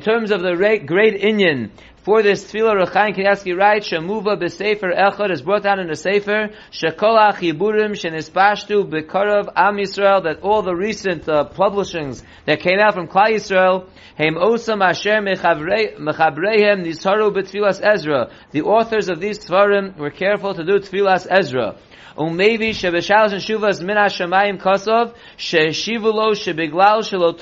terms 0.00 0.30
of 0.30 0.40
the 0.42 0.82
great 0.86 1.20
inyan 1.20 1.70
for 2.06 2.22
this 2.22 2.44
tefillah, 2.44 2.86
Rechaim 2.86 3.16
Kanievsky 3.16 3.58
writes, 3.58 3.90
Shemuva 3.90 4.40
b'sefer 4.40 4.96
echad 4.96 5.32
is 5.32 5.42
brought 5.42 5.64
down 5.64 5.80
in 5.80 5.88
the 5.88 5.96
sefer, 5.96 6.50
Shekol 6.70 7.18
ha'chiburim 7.18 7.96
shenispashtu 8.00 8.88
b'karav 8.88 9.48
am 9.56 9.74
Yisrael, 9.74 10.22
that 10.22 10.40
all 10.40 10.62
the 10.62 10.72
recent 10.72 11.28
uh, 11.28 11.46
publishings 11.46 12.22
that 12.44 12.60
came 12.60 12.78
out 12.78 12.94
from 12.94 13.08
Klal 13.08 13.30
Yisrael, 13.30 13.88
Heim 14.16 14.36
osam 14.36 14.88
asher 14.88 15.20
mechabreihem 15.20 16.86
nisaru 16.86 17.34
b'tfilas 17.34 17.80
Ezra. 17.82 18.30
The 18.52 18.62
authors 18.62 19.08
of 19.08 19.18
these 19.18 19.40
tefillah 19.40 19.96
were 19.96 20.10
careful 20.10 20.54
to 20.54 20.64
do 20.64 20.78
tfilas 20.78 21.26
Ezra. 21.28 21.74
Umevi 22.16 22.70
shebeshal 22.70 23.34
shuvas 23.34 23.82
min 23.82 23.96
hashamayim 23.96 24.62
kosov, 24.62 25.12
sheshivulo 25.36 26.36
shebiglal 26.36 27.02
shelo 27.02 27.34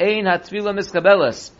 ein 0.00 0.24
hatfilah 0.24 0.74
miskabelas 0.76 1.52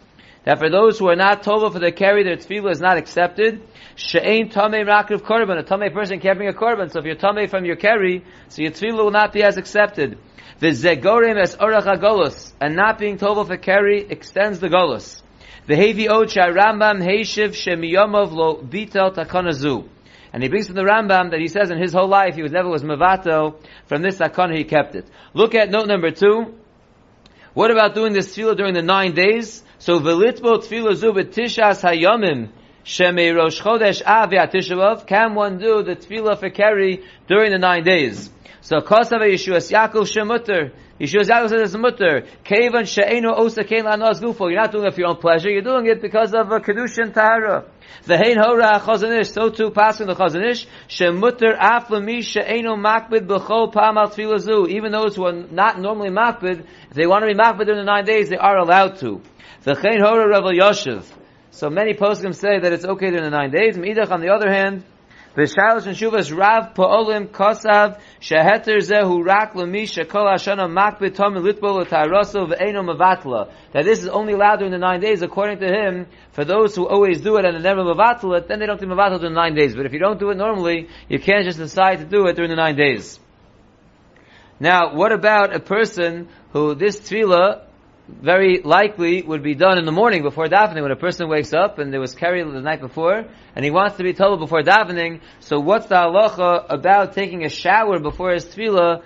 that 0.45 0.59
for 0.59 0.71
those 0.71 0.99
who 0.99 1.09
are 1.09 1.17
not 1.17 1.43
tova 1.43 1.73
for 1.73 1.79
the 1.79 1.93
carry, 1.93 2.25
their 2.25 2.37
tefillah 2.37 2.73
is 2.73 2.81
not 2.81 2.97
accepted. 2.97 3.63
She'ain 3.97 4.49
tamei 4.49 4.87
rakiv 4.87 5.21
korban. 5.21 5.59
A 5.59 5.63
tamei 5.63 5.93
person 5.93 6.19
can't 6.21 6.39
bring 6.39 6.49
a 6.49 6.55
korban. 6.55 6.91
So 6.91 7.01
if 7.01 7.05
you're 7.05 7.17
tamei 7.17 7.49
from 7.49 7.65
your 7.65 7.77
carry, 7.77 8.25
so 8.49 8.63
your 8.63 8.71
tefillah 8.71 9.05
will 9.05 9.11
not 9.11 9.33
be 9.33 9.43
as 9.43 9.59
accepted. 9.59 10.19
The 10.61 10.69
zegorim 10.69 11.41
as 11.41 11.57
orach 11.57 11.85
agolus. 11.85 12.53
And 12.61 12.75
not 12.75 12.99
being 12.99 13.19
tova 13.19 13.47
for 13.47 13.59
carry 13.59 14.07
extends 14.09 14.61
the 14.61 14.69
golus. 14.69 15.23
The 15.67 15.75
hevi 15.75 16.09
ocha 16.09 16.55
Rambam 16.55 17.03
heishiv 17.03 17.51
shemiyomov 17.51 18.33
lo 18.33 18.57
bitel 18.63 19.15
takanazu. 19.15 19.87
And 20.33 20.43
he 20.43 20.49
brings 20.49 20.67
from 20.67 20.77
the 20.77 20.85
Rambam 20.85 21.33
that 21.33 21.41
he 21.41 21.49
says 21.49 21.71
in 21.71 21.79
his 21.79 21.93
whole 21.93 22.09
life 22.09 22.35
he 22.35 22.43
was 22.43 22.53
never 22.53 22.69
was 22.69 22.83
mevato. 22.83 23.57
From 23.87 24.01
this 24.01 24.17
takana 24.17 24.57
he 24.57 24.65
kept 24.65 24.95
it. 24.95 25.07
Look 25.35 25.55
at 25.55 25.71
note 25.71 25.87
number 25.87 26.13
two. 26.13 26.55
What 27.53 27.71
about 27.71 27.95
doing 27.95 28.15
this 28.15 28.35
tefillah 28.35 28.57
during 28.57 28.75
the 28.75 28.83
nine 28.83 29.13
days? 29.13 29.63
So 29.81 29.99
velitbo 29.99 30.59
tefillah 30.59 30.95
zu 30.95 31.11
tishas 31.13 31.81
hayomim 31.81 32.51
shemei 32.85 33.35
rosh 33.35 33.63
chodesh 33.63 34.03
av 34.05 34.29
yatishav. 34.31 35.07
Can 35.07 35.35
one 35.35 35.57
do 35.57 35.83
the 35.83 35.97
tefillah 35.97 36.39
for 36.39 36.51
carry 36.51 37.03
during 37.27 37.51
the 37.51 37.59
nine 37.59 37.83
days? 37.83 38.29
So 38.61 38.83
kosav 38.83 39.23
Yeshuas 39.23 39.73
Yaakov 39.73 40.05
shemutter. 40.05 40.73
Yeshua 41.01 41.25
Yaakov 41.25 41.49
says 41.49 41.63
it's 41.63 41.77
mutter. 41.77 42.27
Kevan 42.45 42.85
she'enu 42.85 43.31
osa 43.35 43.65
kein 43.65 43.85
lanos 43.85 44.21
gufo. 44.21 44.51
You're 44.51 44.61
not 44.61 44.71
doing 44.71 44.85
it 44.85 44.93
for 44.93 45.01
your 45.01 45.09
own 45.09 45.17
pleasure. 45.17 45.49
You're 45.49 45.63
doing 45.63 45.87
it 45.87 46.03
because 46.03 46.35
of 46.35 46.53
a 46.53 46.61
kedushin 46.61 47.15
tahara. 47.15 47.65
Ve'hein 48.05 48.37
hora 48.37 48.79
Chazon 48.81 49.19
Ish. 49.19 49.31
So 49.31 49.49
too 49.49 49.71
passing 49.71 50.09
the 50.09 50.15
Chazon 50.15 50.51
Ish. 50.51 50.67
Shemutter 50.89 51.57
af 51.59 51.89
lemi 51.89 52.23
she'enu 52.23 52.77
makbid 52.77 53.27
b'chol 53.27 53.73
pam 53.73 53.97
al 53.97 54.11
tefillah 54.11 54.69
Even 54.69 54.93
those 54.93 55.17
who 55.17 55.25
are 55.25 55.33
not 55.33 55.81
normally 55.81 56.11
makbid, 56.11 56.67
if 56.91 56.95
they 56.95 57.07
want 57.07 57.23
to 57.23 57.29
be 57.29 57.35
makbid 57.35 57.65
during 57.65 57.79
the 57.79 57.91
nine 57.91 58.05
days, 58.05 58.29
they 58.29 58.37
are 58.37 58.59
allowed 58.59 58.99
to. 58.99 59.23
The 59.63 59.77
Chain 59.77 60.01
Hora 60.03 60.29
Rav 60.29 60.45
Elyashiv. 60.45 61.05
So 61.51 61.71
many 61.71 61.95
poskim 61.95 62.35
say 62.35 62.59
that 62.61 62.73
it's 62.75 62.85
okay 62.85 63.09
during 63.09 63.25
the 63.25 63.31
nine 63.31 63.51
days. 63.51 63.79
Meidach, 63.79 64.11
on 64.11 64.21
the 64.21 64.29
other 64.29 64.51
hand, 64.51 64.85
V'shalish 65.37 65.87
and 65.87 65.97
Shuvas 65.97 66.37
Rav 66.37 66.75
Pa'olim 66.75 67.29
Kosav 67.29 68.01
Sheheter 68.21 68.79
Zehu 68.79 69.25
Rak 69.25 69.55
Lemi 69.55 69.85
Shekol 69.85 70.27
Hashana 70.27 70.69
Makbet 70.69 71.15
Tom 71.15 71.35
Litbol 71.35 71.83
L'Taraso 71.83 72.47
V'Eino 72.47 72.83
Mavatla. 72.83 73.53
That 73.73 73.85
this 73.85 74.03
is 74.03 74.09
only 74.09 74.33
allowed 74.33 74.57
during 74.57 74.73
the 74.73 74.79
nine 74.79 75.01
days, 75.01 75.23
according 75.23 75.61
to 75.61 75.69
him, 75.69 76.07
for 76.33 76.45
those 76.45 76.75
who 76.75 76.89
always 76.89 77.21
do 77.21 77.37
it 77.37 77.45
and 77.45 77.63
never 77.63 77.83
Mavatla 77.83 78.39
it, 78.39 78.49
then 78.49 78.59
they 78.59 78.67
don't 78.67 78.81
do 78.81 78.87
Mavatla 78.87 79.21
during 79.21 79.35
the 79.35 79.41
nine 79.41 79.55
days. 79.55 79.77
But 79.77 79.87
if 79.87 79.93
you 79.93 80.01
don't 80.01 80.19
do 80.19 80.31
it 80.31 80.37
normally, 80.37 80.89
you 81.09 81.21
can't 81.21 81.45
just 81.45 81.59
decide 81.59 82.01
to 82.01 82.05
do 82.05 82.27
it 82.27 82.35
during 82.35 82.51
the 82.51 82.57
nine 82.57 82.75
days. 82.75 83.21
Now, 84.59 84.95
what 84.95 85.13
about 85.13 85.55
a 85.55 85.61
person 85.61 86.29
who 86.53 86.75
this 86.75 87.01
tefillah 87.01 87.63
very 88.23 88.61
likely 88.63 89.23
would 89.23 89.43
be 89.43 89.55
done 89.55 89.79
in 89.79 89.85
the 89.85 89.93
morning 89.93 90.23
before 90.23 90.47
davening 90.47 90.83
when 90.83 90.91
a 90.91 90.97
person 90.97 91.29
wakes 91.29 91.53
up 91.53 91.79
and 91.79 91.93
there 91.93 92.01
was 92.01 92.15
carried 92.15 92.47
the 92.47 92.61
night 92.61 92.81
before 92.81 93.25
and 93.55 93.65
he 93.65 93.71
wants 93.71 93.97
to 93.97 94.03
be 94.03 94.13
told 94.13 94.41
before 94.41 94.63
davening. 94.63 95.21
So 95.41 95.61
what's 95.61 95.87
the 95.87 95.97
halacha 95.97 96.67
about 96.69 97.15
taking 97.15 97.45
a 97.45 97.49
shower 97.49 97.99
before 97.99 98.33
his 98.33 98.45
tefillah 98.45 99.03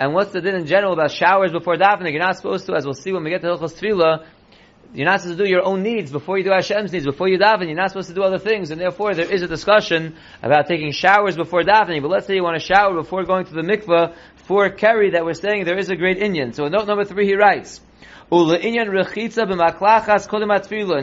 and 0.00 0.14
what's 0.14 0.32
the 0.32 0.40
din 0.40 0.54
in 0.54 0.66
general 0.66 0.92
about 0.92 1.10
showers 1.10 1.52
before 1.52 1.76
davening? 1.76 2.12
You're 2.12 2.22
not 2.22 2.36
supposed 2.36 2.66
to, 2.66 2.74
as 2.74 2.84
we'll 2.84 2.94
see 2.94 3.12
when 3.12 3.24
we 3.24 3.30
get 3.30 3.40
to 3.42 3.48
Hilchos 3.48 3.74
Tefillah, 3.74 4.26
you're 4.94 5.06
not 5.06 5.20
supposed 5.20 5.38
to 5.38 5.44
do 5.44 5.50
your 5.50 5.66
own 5.66 5.82
needs 5.82 6.10
before 6.10 6.38
you 6.38 6.44
do 6.44 6.50
Hashem's 6.50 6.92
needs. 6.92 7.04
Before 7.04 7.28
you 7.28 7.38
daven, 7.38 7.66
you're 7.66 7.74
not 7.74 7.90
supposed 7.90 8.08
to 8.08 8.14
do 8.14 8.22
other 8.22 8.38
things, 8.38 8.70
and 8.70 8.80
therefore 8.80 9.14
there 9.14 9.30
is 9.30 9.42
a 9.42 9.48
discussion 9.48 10.16
about 10.42 10.66
taking 10.66 10.92
showers 10.92 11.36
before 11.36 11.62
davening. 11.62 12.00
But 12.00 12.10
let's 12.10 12.26
say 12.26 12.36
you 12.36 12.42
want 12.42 12.58
to 12.58 12.64
shower 12.64 12.94
before 12.94 13.24
going 13.24 13.44
to 13.46 13.52
the 13.52 13.60
mikveh 13.60 14.14
for 14.36 14.70
carry 14.70 15.10
that 15.10 15.24
we're 15.26 15.34
saying 15.34 15.64
there 15.64 15.78
is 15.78 15.90
a 15.90 15.96
great 15.96 16.18
Indian. 16.18 16.52
So 16.54 16.64
in 16.64 16.72
note 16.72 16.86
number 16.86 17.04
three, 17.04 17.26
he 17.26 17.34
writes, 17.34 17.80
in 18.30 18.76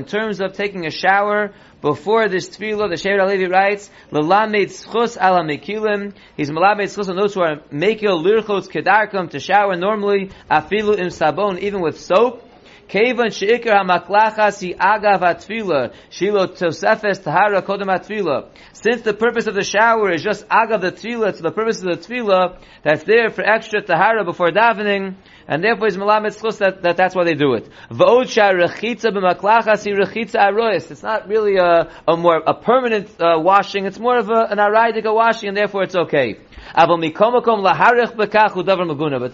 terms 0.05 0.39
of 0.41 0.53
taking 0.53 0.86
a 0.86 0.91
shower 0.91 1.53
before 1.82 2.29
this 2.29 2.50
tefillah, 2.50 2.88
the 2.88 2.96
Sheir 2.98 3.20
Alevi 3.20 3.50
writes, 3.50 3.89
L'lamed 4.12 4.67
tzchus 4.67 5.17
ala 5.20 5.41
mekilim. 5.44 6.13
He's 6.38 6.51
malamed 6.51 6.84
tzchus 6.84 7.10
on 7.10 7.15
those 7.15 7.34
who 7.34 7.41
are 7.41 7.62
mekil 7.74 8.24
lirchos 8.24 8.70
kedarkam 8.70 9.32
to 9.32 9.39
shower 9.39 9.75
normally, 9.75 10.29
afilu 10.51 11.00
im 11.00 11.08
sabon, 11.08 11.58
even 11.58 11.82
with 11.82 12.00
soap. 12.00 12.44
Kevan 12.88 13.32
sheikar 13.32 13.74
hamaklachas 13.82 14.62
hi 14.62 14.74
agav 14.74 15.22
atfila, 15.22 15.92
shilo 16.12 16.48
tosefes 16.48 17.24
tahara 17.24 17.62
kodem 17.63 17.88
atfila. 17.88 18.50
Since 18.74 19.01
the 19.01 19.13
purpose 19.13 19.48
of 19.48 19.56
the 19.56 19.63
shower 19.63 20.12
is 20.12 20.22
just 20.22 20.48
agav 20.48 20.82
the 20.82 20.92
tefillah, 20.92 21.36
to 21.36 21.42
the 21.42 21.51
purpose 21.51 21.84
of 21.84 21.86
the 21.86 21.98
tefillah, 21.98 22.60
that's 22.84 23.04
there 23.04 23.32
for 23.32 23.44
extra 23.44 23.82
tahara 23.82 24.24
before 24.24 24.51
davening, 24.51 25.15
and 25.48 25.63
therefore 25.63 25.88
is 25.88 25.98
malamet 25.98 26.39
schus 26.39 26.60
that, 26.60 26.84
that 26.84 26.96
that's 26.96 27.15
why 27.15 27.24
they 27.24 27.34
do 27.34 27.56
it. 27.56 27.68
V'od 27.89 28.25
rechitza 28.25 29.12
b'maklachas 29.12 29.84
hi 29.84 29.92
rechitza 29.92 30.39
aroyis. 30.39 30.92
It's 30.92 31.01
not 31.01 31.27
really 31.27 31.58
a, 31.58 31.89
a 32.08 32.15
more, 32.15 32.38
a 32.46 32.54
permanent 32.54 33.10
uh, 33.20 33.39
washing, 33.39 33.86
it's 33.88 33.98
more 33.98 34.20
of 34.20 34.30
a, 34.30 34.48
an 34.51 34.60
araydika 34.60 35.12
washing, 35.12 35.50
and 35.50 35.58
therefore 35.58 35.82
it's 35.84 35.96
okay. 35.96 36.38
But 36.75 36.88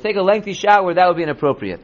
take 0.03 0.15
a 0.15 0.22
lengthy 0.22 0.53
shower, 0.53 0.93
that 0.93 1.08
would 1.08 1.17
be 1.17 1.24
inappropriate. 1.24 1.81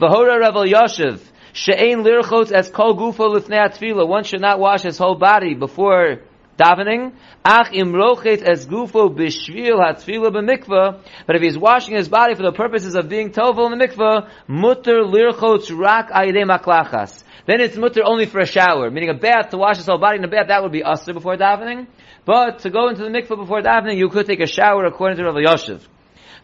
V'hora 0.00 0.40
Rav 0.40 0.54
Elyashiv, 0.54 1.20
she'ein 1.52 2.02
lirchotz 2.02 2.50
as 2.50 2.70
kol 2.70 2.96
gufo 2.96 3.36
lifnei. 3.36 4.08
One 4.08 4.24
should 4.24 4.40
not 4.40 4.58
wash 4.58 4.82
his 4.82 4.96
whole 4.96 5.16
body 5.16 5.54
before 5.54 6.22
davening. 6.58 7.12
Ach 7.44 7.70
imrochet 7.72 8.42
as 8.42 8.66
gufo 8.66 9.14
b'shvil 9.14 9.78
hatfila 9.78 10.30
b'mikvah. 10.30 11.00
But 11.26 11.36
if 11.36 11.42
he's 11.42 11.58
washing 11.58 11.94
his 11.94 12.08
body 12.08 12.34
for 12.34 12.42
the 12.42 12.52
purposes 12.52 12.94
of 12.94 13.08
being 13.08 13.32
tovel 13.32 13.70
in 13.70 13.78
the 13.78 13.86
mikvah, 13.86 14.30
mutter 14.48 15.02
lirchot 15.02 15.70
rak 15.78 16.10
ayidei 16.10 16.46
maklachas. 16.46 17.22
Then 17.44 17.60
it's 17.60 17.76
mutter 17.76 18.02
only 18.04 18.26
for 18.26 18.38
a 18.40 18.46
shower, 18.46 18.90
meaning 18.90 19.10
a 19.10 19.14
bath 19.14 19.50
to 19.50 19.58
wash 19.58 19.76
his 19.76 19.86
whole 19.86 19.98
body 19.98 20.18
in 20.18 20.24
a 20.24 20.28
bath. 20.28 20.46
That 20.48 20.62
would 20.62 20.72
be 20.72 20.82
usher 20.82 21.12
before 21.12 21.36
davening. 21.36 21.86
But 22.24 22.60
to 22.60 22.70
go 22.70 22.88
into 22.88 23.02
the 23.02 23.10
mikvah 23.10 23.36
before 23.36 23.60
davening, 23.60 23.98
you 23.98 24.08
could 24.08 24.26
take 24.26 24.40
a 24.40 24.46
shower 24.46 24.86
according 24.86 25.18
to 25.18 25.24
Rav 25.24 25.34
Yoshev. 25.34 25.82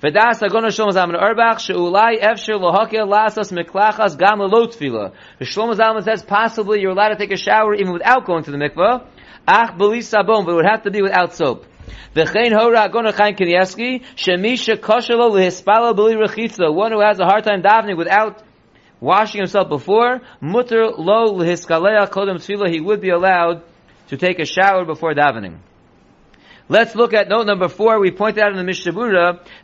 V'das 0.03 0.41
agona 0.43 0.69
Shlomo 0.69 0.93
Zalman 0.93 1.21
Auerbach 1.21 1.59
she'ulai 1.61 2.21
efsher 2.21 2.55
lohakel 2.55 3.09
lasas 3.09 3.51
miklachas 3.51 4.17
gam 4.17 4.39
lo 4.39 4.67
tefila. 4.69 5.13
Shlomo 5.41 5.75
Zalman 5.75 6.05
says 6.05 6.23
possibly 6.23 6.81
you're 6.81 6.93
allowed 6.93 7.09
to 7.09 7.17
take 7.17 7.33
a 7.33 7.37
shower 7.37 7.75
even 7.75 7.93
without 7.93 8.25
going 8.25 8.45
to 8.45 8.51
the 8.51 8.57
mikvah. 8.57 9.05
Ach 9.47 9.77
beli 9.77 9.99
sabon, 9.99 10.45
but 10.45 10.53
it 10.53 10.55
would 10.55 10.67
have 10.67 10.83
to 10.85 10.91
be 10.91 11.03
without 11.03 11.35
soap. 11.35 11.67
V'chein 12.15 12.53
hora 12.53 12.89
agona 12.89 13.13
Chaim 13.13 13.35
Kanievsky 13.35 14.05
shemisha 14.15 14.77
koshelo 14.77 15.33
lehispalo 15.33 15.97
beli 15.97 16.15
rechitza. 16.15 16.73
One 16.73 16.93
who 16.93 17.01
has 17.01 17.19
a 17.19 17.25
hard 17.25 17.45
time 17.45 17.63
davening 17.63 17.97
without 17.97 18.43
washing 19.01 19.41
himself 19.41 19.69
before 19.69 20.21
mutter 20.41 20.87
lo 20.97 21.35
lehiskaleya 21.35 22.09
kodem 22.09 22.37
tefila. 22.37 22.71
He 22.71 22.81
would 22.81 23.01
be 23.01 23.11
allowed 23.11 23.63
to 24.09 24.17
take 24.17 24.39
a 24.39 24.47
shower 24.47 24.85
before 24.85 25.15
davening. 25.15 25.59
Let's 26.71 26.95
look 26.95 27.15
at 27.15 27.31
note 27.31 27.47
number 27.47 27.69
four. 27.69 27.99
We 27.99 28.11
pointed 28.11 28.43
out 28.43 28.51
in 28.51 28.59
the 28.59 28.65
Mishnah 28.65 28.93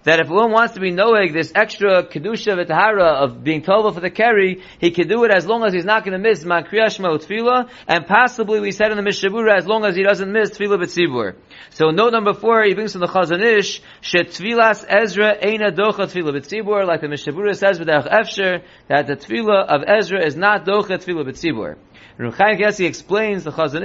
that 0.04 0.20
if 0.20 0.28
one 0.30 0.50
wants 0.52 0.72
to 0.72 0.80
be 0.80 0.90
knowing 0.90 1.34
this 1.34 1.52
extra 1.54 2.02
kedusha 2.02 2.56
v'tahara 2.56 3.22
of 3.22 3.44
being 3.44 3.60
tova 3.60 3.92
for 3.92 4.00
the 4.00 4.08
carry, 4.08 4.62
he 4.78 4.90
can 4.90 5.06
do 5.06 5.22
it 5.24 5.30
as 5.30 5.44
long 5.44 5.64
as 5.64 5.74
he's 5.74 5.84
not 5.84 6.06
going 6.06 6.12
to 6.12 6.18
miss 6.18 6.46
man 6.46 6.64
kriyashma 6.64 7.18
tefillah, 7.18 7.68
and 7.86 8.06
possibly 8.06 8.58
we 8.60 8.72
said 8.72 8.90
in 8.90 8.96
the 8.96 9.02
Mishnah 9.02 9.54
as 9.54 9.66
long 9.66 9.84
as 9.84 9.94
he 9.96 10.02
doesn't 10.02 10.32
miss 10.32 10.52
tefillah 10.52 10.82
b'tzibur. 10.82 11.34
So 11.68 11.90
note 11.90 12.14
number 12.14 12.32
four, 12.32 12.64
he 12.64 12.72
brings 12.72 12.92
from 12.92 13.02
the 13.02 13.08
Chazon 13.08 13.44
Ish 13.44 13.82
shetfilas 14.00 14.86
Ezra 14.88 15.36
eina 15.36 15.76
docha 15.76 16.06
tefillah 16.08 16.34
b'tzibur, 16.34 16.86
like 16.86 17.02
the 17.02 17.08
Mishnah 17.08 17.54
says 17.54 17.78
with 17.78 17.88
Efsher 17.88 18.62
that 18.88 19.06
the 19.06 19.16
tefillah 19.16 19.66
of 19.66 19.82
Ezra 19.86 20.24
is 20.24 20.36
not 20.36 20.64
docha 20.64 20.96
tefillah 20.96 21.28
b'tzibur. 21.28 21.76
Ruchayim 22.18 22.58
Gessi 22.58 22.86
explains 22.86 23.44
the 23.44 23.50
Chazon 23.50 23.82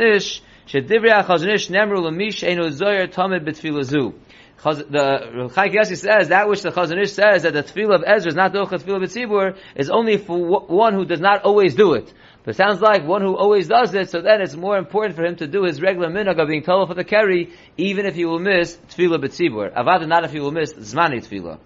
Ish 0.71 0.83
Shedivrei 0.83 1.23
Nemru 1.25 2.03
L'mish 2.03 2.43
Einu 2.43 2.69
Zoyer 2.69 3.11
Tamid 3.11 3.43
B'Tfilazu. 3.43 4.13
The 4.61 5.49
Chaim 5.55 5.71
Yossi 5.71 5.97
says 5.97 6.27
that 6.27 6.47
which 6.47 6.61
the 6.61 6.69
Chazon 6.69 7.01
Ish 7.01 7.13
says 7.13 7.43
that 7.43 7.53
the 7.53 7.63
tefillah 7.63 7.95
of 7.95 8.03
Ezra 8.05 8.29
is 8.29 8.35
not 8.35 8.51
the 8.51 8.59
tefillah 8.65 9.03
b'tzibur 9.03 9.57
is 9.75 9.89
only 9.89 10.17
for 10.17 10.37
one 10.67 10.93
who 10.93 11.05
does 11.05 11.21
not 11.21 11.43
always 11.43 11.75
do 11.75 11.93
it. 11.93 12.13
But 12.43 12.55
it 12.55 12.57
sounds 12.57 12.81
like 12.81 13.07
one 13.07 13.21
who 13.21 13.35
always 13.35 13.67
does 13.67 13.93
it, 13.95 14.09
so 14.09 14.21
then 14.21 14.41
it's 14.41 14.55
more 14.55 14.77
important 14.77 15.15
for 15.15 15.23
him 15.23 15.37
to 15.37 15.47
do 15.47 15.63
his 15.63 15.81
regular 15.81 16.09
minhag 16.09 16.39
of 16.41 16.49
being 16.49 16.63
told 16.63 16.89
for 16.89 16.93
the 16.93 17.05
carry, 17.05 17.53
even 17.77 18.05
if 18.05 18.15
he 18.15 18.25
will 18.25 18.39
miss 18.39 18.77
tefillah 18.89 19.23
b'tzibur. 19.23 19.73
Avada 19.73 20.07
not 20.07 20.25
if 20.25 20.31
he 20.33 20.39
will 20.41 20.51
miss 20.51 20.73
zmani 20.73 21.25
tefillah. 21.25 21.57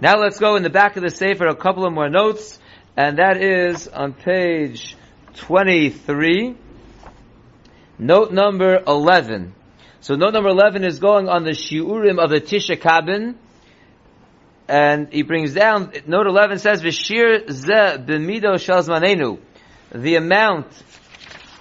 Now 0.00 0.18
let's 0.18 0.38
go 0.38 0.56
in 0.56 0.62
the 0.62 0.70
back 0.70 0.96
of 0.96 1.02
the 1.02 1.10
sefer 1.10 1.46
a 1.46 1.56
couple 1.56 1.86
of 1.86 1.94
more 1.94 2.10
notes, 2.10 2.58
and 2.94 3.18
that 3.18 3.42
is 3.42 3.88
on 3.88 4.12
page 4.12 4.96
23. 5.36 6.56
Note 7.98 8.32
number 8.32 8.80
11. 8.86 9.54
So 10.00 10.14
note 10.14 10.32
number 10.32 10.50
11 10.50 10.84
is 10.84 11.00
going 11.00 11.28
on 11.28 11.44
the 11.44 11.50
shiurim 11.50 12.22
of 12.22 12.30
the 12.30 12.40
Tisha 12.40 12.80
Kabin. 12.80 13.34
And 14.68 15.12
he 15.12 15.22
brings 15.22 15.54
down, 15.54 15.92
note 16.06 16.26
11 16.26 16.58
says, 16.58 16.82
Vishir 16.82 17.50
ze 17.50 17.72
b'mido 17.72 18.54
shalzmanenu. 18.54 19.38
The 19.92 20.16
amount 20.16 20.66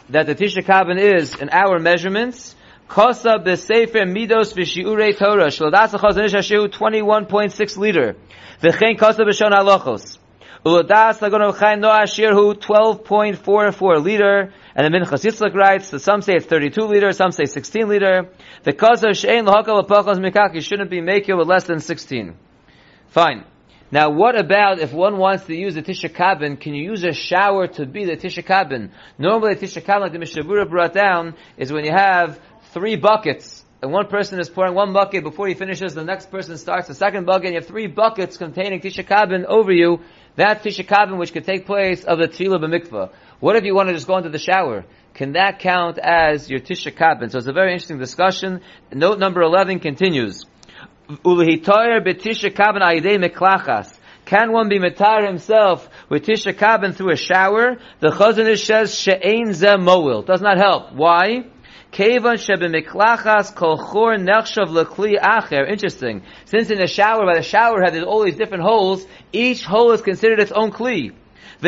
that 0.09 0.27
the 0.27 0.35
Tisha 0.35 0.63
Kabin 0.63 0.99
is 0.99 1.35
in 1.35 1.49
our 1.49 1.79
measurements, 1.79 2.55
Kosa 2.87 3.43
b'sefer 3.43 4.05
midos 4.05 4.53
v'shiurei 4.53 5.17
Torah. 5.17 5.47
Shlodas 5.47 5.89
Chazon 5.89 6.25
Ish 6.25 6.33
hashiu 6.33 6.67
21.6 6.67 7.77
liter. 7.77 8.15
V'chein 8.61 8.97
kosa 8.97 9.23
b'shon 9.23 9.51
halachos. 9.51 10.17
Ulodas 10.65 11.19
lagon 11.19 11.41
of 11.41 11.57
chaim 11.57 11.81
no 11.81 11.89
ashir 11.89 12.31
hu 12.33 12.53
12.44 12.53 14.03
liter. 14.03 14.53
And 14.77 14.93
the 14.93 14.95
Minchas 14.95 15.25
Yitzchak 15.25 15.55
writes 15.55 15.89
that 15.89 16.01
some 16.01 16.21
say 16.21 16.35
it's 16.35 16.45
32 16.45 16.83
liter, 16.83 17.11
some 17.11 17.31
say 17.31 17.45
16 17.45 17.89
liter. 17.89 18.29
The 18.61 18.73
cause 18.73 19.03
of 19.03 19.17
she'ein 19.17 19.45
l'hakal 19.45 19.79
l'pachos 19.79 20.19
mikak, 20.19 20.61
shouldn't 20.61 20.91
be 20.91 21.01
making 21.01 21.35
with 21.35 21.47
less 21.47 21.63
than 21.63 21.79
16. 21.79 22.35
Fine. 23.07 23.43
Now, 23.89 24.11
what 24.11 24.37
about 24.37 24.77
if 24.77 24.93
one 24.93 25.17
wants 25.17 25.45
to 25.45 25.55
use 25.55 25.73
the 25.73 25.81
Tisha 25.81 26.13
Kabin? 26.13 26.59
Can 26.59 26.75
you 26.75 26.91
use 26.91 27.03
a 27.03 27.13
shower 27.13 27.65
to 27.67 27.87
be 27.87 28.05
the 28.05 28.17
Tisha 28.17 28.45
Kabin? 28.45 28.91
Normally, 29.17 29.55
the 29.55 29.65
Tisha 29.65 29.81
Kabin, 29.81 30.01
like 30.01 30.11
the 30.11 30.19
Mishnah 30.19 30.43
Berurah 30.43 30.69
brought 30.69 30.93
down, 30.93 31.33
is 31.57 31.73
when 31.73 31.83
you 31.83 31.91
have 31.91 32.39
three 32.71 32.97
buckets. 32.97 33.63
And 33.81 33.91
one 33.91 34.07
person 34.07 34.39
is 34.39 34.49
pouring 34.49 34.75
one 34.75 34.93
bucket 34.93 35.23
before 35.23 35.47
he 35.47 35.53
finishes, 35.53 35.95
the 35.95 36.03
next 36.03 36.29
person 36.29 36.57
starts 36.57 36.87
the 36.87 36.95
second 36.95 37.25
bucket, 37.25 37.45
and 37.45 37.53
you 37.53 37.61
have 37.61 37.67
three 37.67 37.87
buckets 37.87 38.37
containing 38.37 38.81
Tisha 38.81 39.07
Kabin 39.07 39.45
over 39.45 39.71
you. 39.71 40.01
That 40.35 40.63
Tisha 40.63 40.85
Kabin 40.85 41.17
which 41.17 41.33
could 41.33 41.45
take 41.45 41.65
place 41.65 42.03
of 42.03 42.19
the 42.19 42.27
Tefillah 42.27 42.59
B'mikvah. 42.59 43.11
What 43.39 43.55
if 43.55 43.63
you 43.63 43.75
want 43.75 43.89
to 43.89 43.93
just 43.93 44.07
go 44.07 44.17
into 44.17 44.29
the 44.29 44.39
shower? 44.39 44.85
Can 45.13 45.33
that 45.33 45.59
count 45.59 45.99
as 45.99 46.49
your 46.49 46.59
Tisha 46.59 46.91
Kabin? 46.91 47.31
So 47.31 47.37
it's 47.37 47.47
a 47.47 47.53
very 47.53 47.71
interesting 47.71 47.99
discussion. 47.99 48.61
Note 48.91 49.19
number 49.19 49.41
11 49.41 49.79
continues. 49.79 50.45
Ulihitoyer 51.07 52.05
betisha 52.05 52.51
kabin 52.51 52.81
ayidei 52.81 53.17
meklachas. 53.17 53.97
Can 54.25 54.51
one 54.51 54.67
be 54.67 54.77
metar 54.77 55.25
himself 55.25 55.87
with 56.09 56.25
tisha 56.25 56.53
kabin 56.53 56.93
through 56.93 57.11
a 57.11 57.15
shower? 57.15 57.77
The 58.01 58.09
Chazon 58.09 58.57
says 58.57 58.99
she'ein 58.99 59.53
ze 59.53 59.77
moil. 59.77 60.23
Does 60.23 60.41
not 60.41 60.57
help. 60.57 60.93
Why? 60.93 61.45
Kevan 61.93 62.35
shebemiklachas 62.35 63.55
kol 63.55 63.77
chor 63.77 64.17
nechshav 64.17 64.67
lekli 64.67 65.17
acher. 65.17 65.69
Interesting. 65.69 66.23
Since 66.43 66.71
in 66.71 66.79
the 66.79 66.87
shower, 66.87 67.25
by 67.25 67.35
the 67.35 67.43
shower 67.43 67.81
head, 67.81 67.93
there's 67.93 68.03
all 68.03 68.25
these 68.25 68.35
different 68.35 68.63
holes. 68.63 69.05
Each 69.31 69.63
hole 69.63 69.93
is 69.93 70.01
considered 70.01 70.41
its 70.41 70.51
own 70.51 70.71
kli. 70.71 71.13
So 71.61 71.67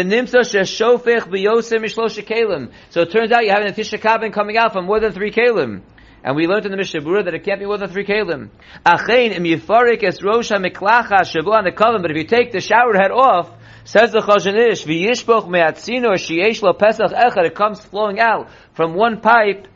it 3.02 3.12
turns 3.12 3.32
out 3.32 3.44
you 3.44 3.52
have 3.52 3.64
an 3.64 3.74
tisha 3.74 4.00
kabin 4.00 4.34
coming 4.34 4.58
out 4.58 4.74
from 4.74 4.86
more 4.86 5.00
than 5.00 5.12
three 5.14 5.32
kelim. 5.32 5.82
And 6.24 6.36
we 6.36 6.48
learned 6.48 6.66
in 6.66 6.72
the 6.72 6.78
Mishnah 6.78 7.00
Berurah 7.02 7.24
that 7.26 7.34
it 7.34 7.46
can't 7.46 7.60
be 7.60 7.66
more 7.66 7.78
than 7.78 7.90
three 7.90 8.06
kalim. 8.06 8.50
Achein 8.86 9.32
im 9.32 9.44
yifarik 9.44 10.04
es 10.04 10.20
rosha 10.20 10.58
miklacha 10.58 11.22
shavu 11.22 11.54
on 11.54 11.64
the 11.64 11.72
kalim. 11.72 12.02
But 12.02 12.12
if 12.12 12.18
you 12.18 12.26
take 12.26 12.52
the 12.52 12.60
shower 12.60 12.94
head 12.94 13.12
off, 13.12 13.50
says 13.86 14.12
the 14.12 14.20
Chazon 14.20 14.56
Ish, 14.72 14.84
v'yishboch 14.84 15.48
me'atzino 15.48 16.14
sheyesh 16.16 16.62
lo 16.62 16.74
pesach 16.74 17.12
echad, 17.12 17.46
it 17.46 17.56
comes 17.56 17.80
flowing 17.86 18.20
out 18.20 18.50
from 18.74 18.96
one 18.96 19.22
pipe. 19.22 19.68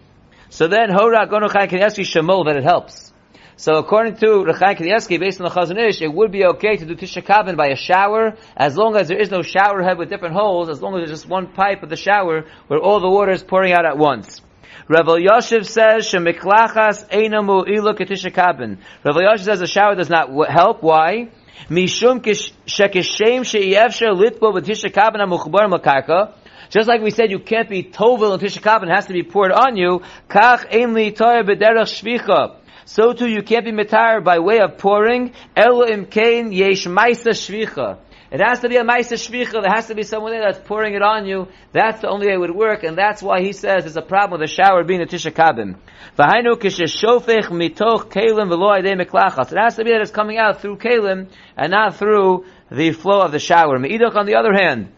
So 0.50 0.68
then 0.68 0.90
hora 0.92 1.26
gonochai 1.28 1.70
can 1.70 1.80
ask 1.80 1.98
you 1.98 2.04
shemol 2.04 2.46
that 2.46 2.58
it 2.58 2.64
helps. 2.64 3.13
So 3.56 3.76
according 3.76 4.18
to 4.18 4.26
Rechaim 4.26 4.78
Kanievsky, 4.78 5.20
based 5.20 5.40
on 5.40 5.48
the 5.48 5.54
Chazon 5.54 5.78
Ish, 5.78 6.02
it 6.02 6.12
would 6.12 6.32
be 6.32 6.44
okay 6.46 6.76
to 6.76 6.86
do 6.86 6.96
Tisha 6.96 7.24
Kabin 7.24 7.56
by 7.56 7.68
a 7.68 7.76
shower, 7.76 8.36
as 8.58 8.76
long 8.76 8.96
as 8.96 9.08
there 9.08 9.20
is 9.20 9.30
no 9.30 9.44
shower 9.44 9.84
head 9.84 10.00
with 10.00 10.10
different 10.10 10.34
holes, 10.34 10.70
as 10.70 10.82
long 10.82 10.96
as 10.96 11.02
there's 11.02 11.20
just 11.20 11.30
one 11.30 11.48
pipe 11.48 11.84
of 11.84 11.90
the 11.90 11.96
shower 11.96 12.46
where 12.68 12.80
all 12.80 13.00
the 13.00 13.10
water 13.10 13.32
is 13.32 13.44
pouring 13.44 13.72
out 13.72 13.86
at 13.86 13.98
once. 13.98 14.42
Rav 14.88 15.06
Elyashiv 15.06 15.66
says 15.66 16.08
shemiklachas 16.08 17.08
eina 17.10 17.46
mu'ilu 17.46 17.96
ketisha 17.96 18.34
kabin. 18.34 18.80
Rav 19.04 19.16
Elyashiv 19.16 19.44
says 19.46 19.60
the 19.60 19.68
shower 19.68 19.96
does 19.96 20.10
not 20.10 20.30
help. 20.50 20.82
Why? 20.82 21.30
Mishum 21.70 22.22
shekishem 22.22 23.46
she'yevsher 23.46 24.14
litbo 24.20 24.52
b'tisha 24.52 24.92
kabin 24.92 25.20
ha'muchbar 25.20 25.72
makarka. 25.72 26.34
Just 26.70 26.88
like 26.88 27.02
we 27.02 27.12
said, 27.12 27.30
you 27.30 27.40
can't 27.40 27.70
be 27.70 27.84
tovel 27.84 28.34
and 28.34 28.42
tisha 28.42 28.62
kabin 28.62 28.94
has 28.94 29.06
to 29.06 29.14
be 29.14 29.22
poured 29.22 29.52
on 29.52 29.78
you. 29.78 30.02
Kach 30.28 30.66
ein 30.74 30.96
li 30.96 31.12
toyer 31.12 31.44
b'derech 31.48 31.88
shvicha. 31.88 32.56
So 32.86 33.14
too, 33.14 33.28
you 33.28 33.44
can't 33.44 33.66
be 33.66 33.72
mitar 33.72 34.24
by 34.24 34.40
way 34.40 34.60
of 34.60 34.78
pouring. 34.78 35.34
Elo 35.56 35.86
imkein 35.86 36.56
yesh 36.56 36.86
maisa 36.86 37.32
shvicha. 37.32 38.00
It 38.34 38.42
has 38.42 38.62
to 38.62 38.68
be 38.68 38.78
a 38.78 38.84
Maisa 38.84 39.14
Shvicha, 39.14 39.62
there 39.62 39.72
has 39.72 39.86
to 39.90 39.94
be 39.94 40.02
someone 40.02 40.32
there 40.32 40.42
that's 40.42 40.68
pouring 40.68 40.96
it 40.96 41.04
on 41.04 41.28
you. 41.28 41.50
That's 41.72 42.02
the 42.02 42.10
only 42.10 42.26
way 42.26 42.34
it 42.34 42.40
would 42.40 42.56
work, 42.56 42.84
and 42.84 42.98
that's 42.98 43.22
why 43.22 43.42
he 43.42 43.54
says 43.54 43.84
there's 43.84 43.96
a 43.96 44.02
problem 44.02 44.42
with 44.42 44.50
the 44.50 44.52
shower 44.52 44.84
being 44.84 45.02
a 45.02 45.06
Tisha 45.06 45.32
Kabim. 45.32 45.76
V'hainu 46.18 46.56
kisheshofech 46.56 47.52
mitoch 47.52 48.10
kelim 48.10 48.50
v'lo 48.50 48.76
idei 48.76 49.00
meklachas. 49.00 49.52
It 49.52 49.60
has 49.60 49.76
to 49.76 49.84
be 49.84 49.92
that 49.92 50.02
it's 50.02 50.10
coming 50.10 50.40
out 50.40 50.62
through 50.62 50.78
kelim, 50.78 51.28
and 51.56 51.70
not 51.70 51.98
through 51.98 52.46
the 52.72 52.92
flow 52.94 53.22
of 53.22 53.32
the 53.32 53.38
shower. 53.38 53.78
Me'idach 53.78 54.16
on 54.16 54.26
the 54.26 54.34
other 54.34 54.52
hand, 54.52 54.92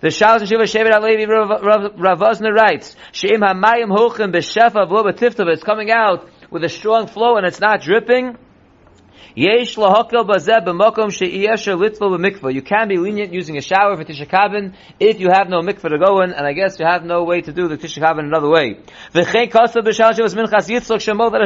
The 0.00 0.08
Shalosh 0.08 0.48
Shiva 0.48 0.62
Shevet 0.62 0.90
Alevi 0.90 1.26
Ravazna 1.26 2.54
writes, 2.54 2.96
She'im 3.12 3.42
hamayim 3.42 3.94
hochim 3.94 4.32
b'shefa 4.32 4.88
v'lo 4.88 5.12
b'tiftava. 5.12 5.52
It's 5.52 5.62
coming 5.62 5.90
out 5.90 6.26
with 6.50 6.64
a 6.64 6.68
strong 6.68 7.06
flow 7.06 7.36
and 7.36 7.46
it's 7.46 7.60
not 7.60 7.82
dripping. 7.82 8.36
You 9.34 9.66
can 12.62 12.88
be 12.88 12.96
lenient 12.96 13.32
using 13.32 13.56
a 13.56 13.60
shower 13.60 13.96
for 13.96 14.04
Tisha 14.04 14.74
if 14.98 15.20
you 15.20 15.28
have 15.30 15.48
no 15.48 15.60
mikvah 15.60 15.90
to 15.90 15.98
go 15.98 16.22
in, 16.22 16.32
and 16.32 16.44
I 16.46 16.54
guess 16.54 16.80
you 16.80 16.86
have 16.86 17.04
no 17.04 17.24
way 17.24 17.42
to 17.42 17.52
do 17.52 17.68
the 17.68 17.76
Tisha 17.76 18.18
another 18.18 18.48
way. 18.48 18.80
That 19.12 19.34
it 19.34 19.52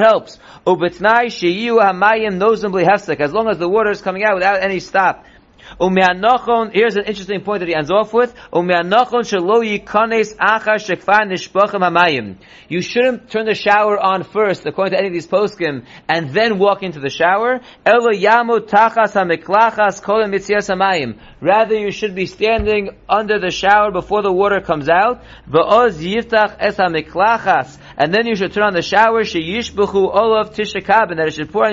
helps. 0.03 0.39
Nozim 0.67 2.71
bli. 2.71 2.87
As 3.21 3.33
long 3.33 3.49
as 3.49 3.59
the 3.59 3.69
water 3.69 3.91
is 3.91 4.01
coming 4.01 4.23
out 4.25 4.37
without 4.37 4.63
any 4.63 4.79
stop. 4.81 5.25
Here's 5.81 6.97
an 6.97 7.05
interesting 7.05 7.41
point 7.43 7.61
that 7.61 7.69
he 7.69 7.75
ends 7.75 7.91
off 7.91 8.13
with. 8.13 8.35
You 12.69 12.83
shouldn't 12.83 13.31
turn 13.31 13.47
the 13.47 13.55
shower 13.55 13.99
on 13.99 14.25
first, 14.25 14.67
according 14.67 14.93
to 14.93 14.99
any 14.99 15.09
of 15.09 15.13
these 15.13 15.27
poskim, 15.27 15.85
and 16.09 16.31
then 16.31 16.59
walk 16.59 16.83
into 16.83 17.01
the 17.01 17.11
shower. 17.11 17.61
Rather, 21.41 21.75
you 21.75 21.91
should 21.91 22.15
be 22.15 22.27
standing 22.27 22.91
under 23.09 23.39
the 23.39 23.51
shower 23.51 23.91
before 23.91 24.23
the 24.23 24.33
water 24.33 24.61
comes 24.61 24.89
out. 24.89 25.23
And 27.97 28.15
then 28.15 28.27
you 28.27 28.37
should 28.37 28.53
turn 28.53 28.65
on 28.65 28.75
the 28.75 28.83
shower, 28.83 29.25
that 31.23 31.27
it 31.27 31.33
should 31.33 31.53
pour 31.53 31.67
on 31.67 31.73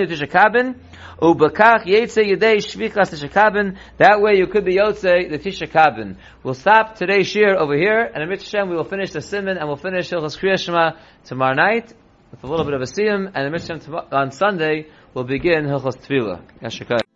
shvichas 2.61 3.09
tishakabin. 3.11 3.77
That 3.97 4.21
way 4.21 4.37
you 4.37 4.47
could 4.47 4.65
be 4.65 4.75
yotze 4.75 5.29
the 5.29 5.37
tishakabin. 5.37 6.15
We'll 6.43 6.53
stop 6.53 6.95
today's 6.95 7.27
shir 7.27 7.57
over 7.57 7.75
here, 7.75 8.01
and 8.01 8.23
in 8.23 8.29
Hashem 8.29 8.69
we 8.69 8.75
will 8.75 8.83
finish 8.83 9.11
the 9.11 9.21
simon 9.21 9.57
and 9.57 9.67
we'll 9.67 9.77
finish 9.77 10.09
Hilchas 10.09 10.37
Kriya 10.37 10.57
Shema 10.57 10.91
tomorrow 11.25 11.55
night 11.55 11.93
with 12.31 12.43
a 12.43 12.47
little 12.47 12.65
bit 12.65 12.73
of 12.73 12.81
a 12.81 12.85
siyum, 12.85 13.31
and 13.33 13.47
in 13.47 13.53
Hashem 13.53 13.81
on 14.11 14.31
Sunday 14.31 14.87
we'll 15.13 15.25
begin 15.25 15.65
Hilchas 15.65 15.97
Tefillah. 15.97 16.41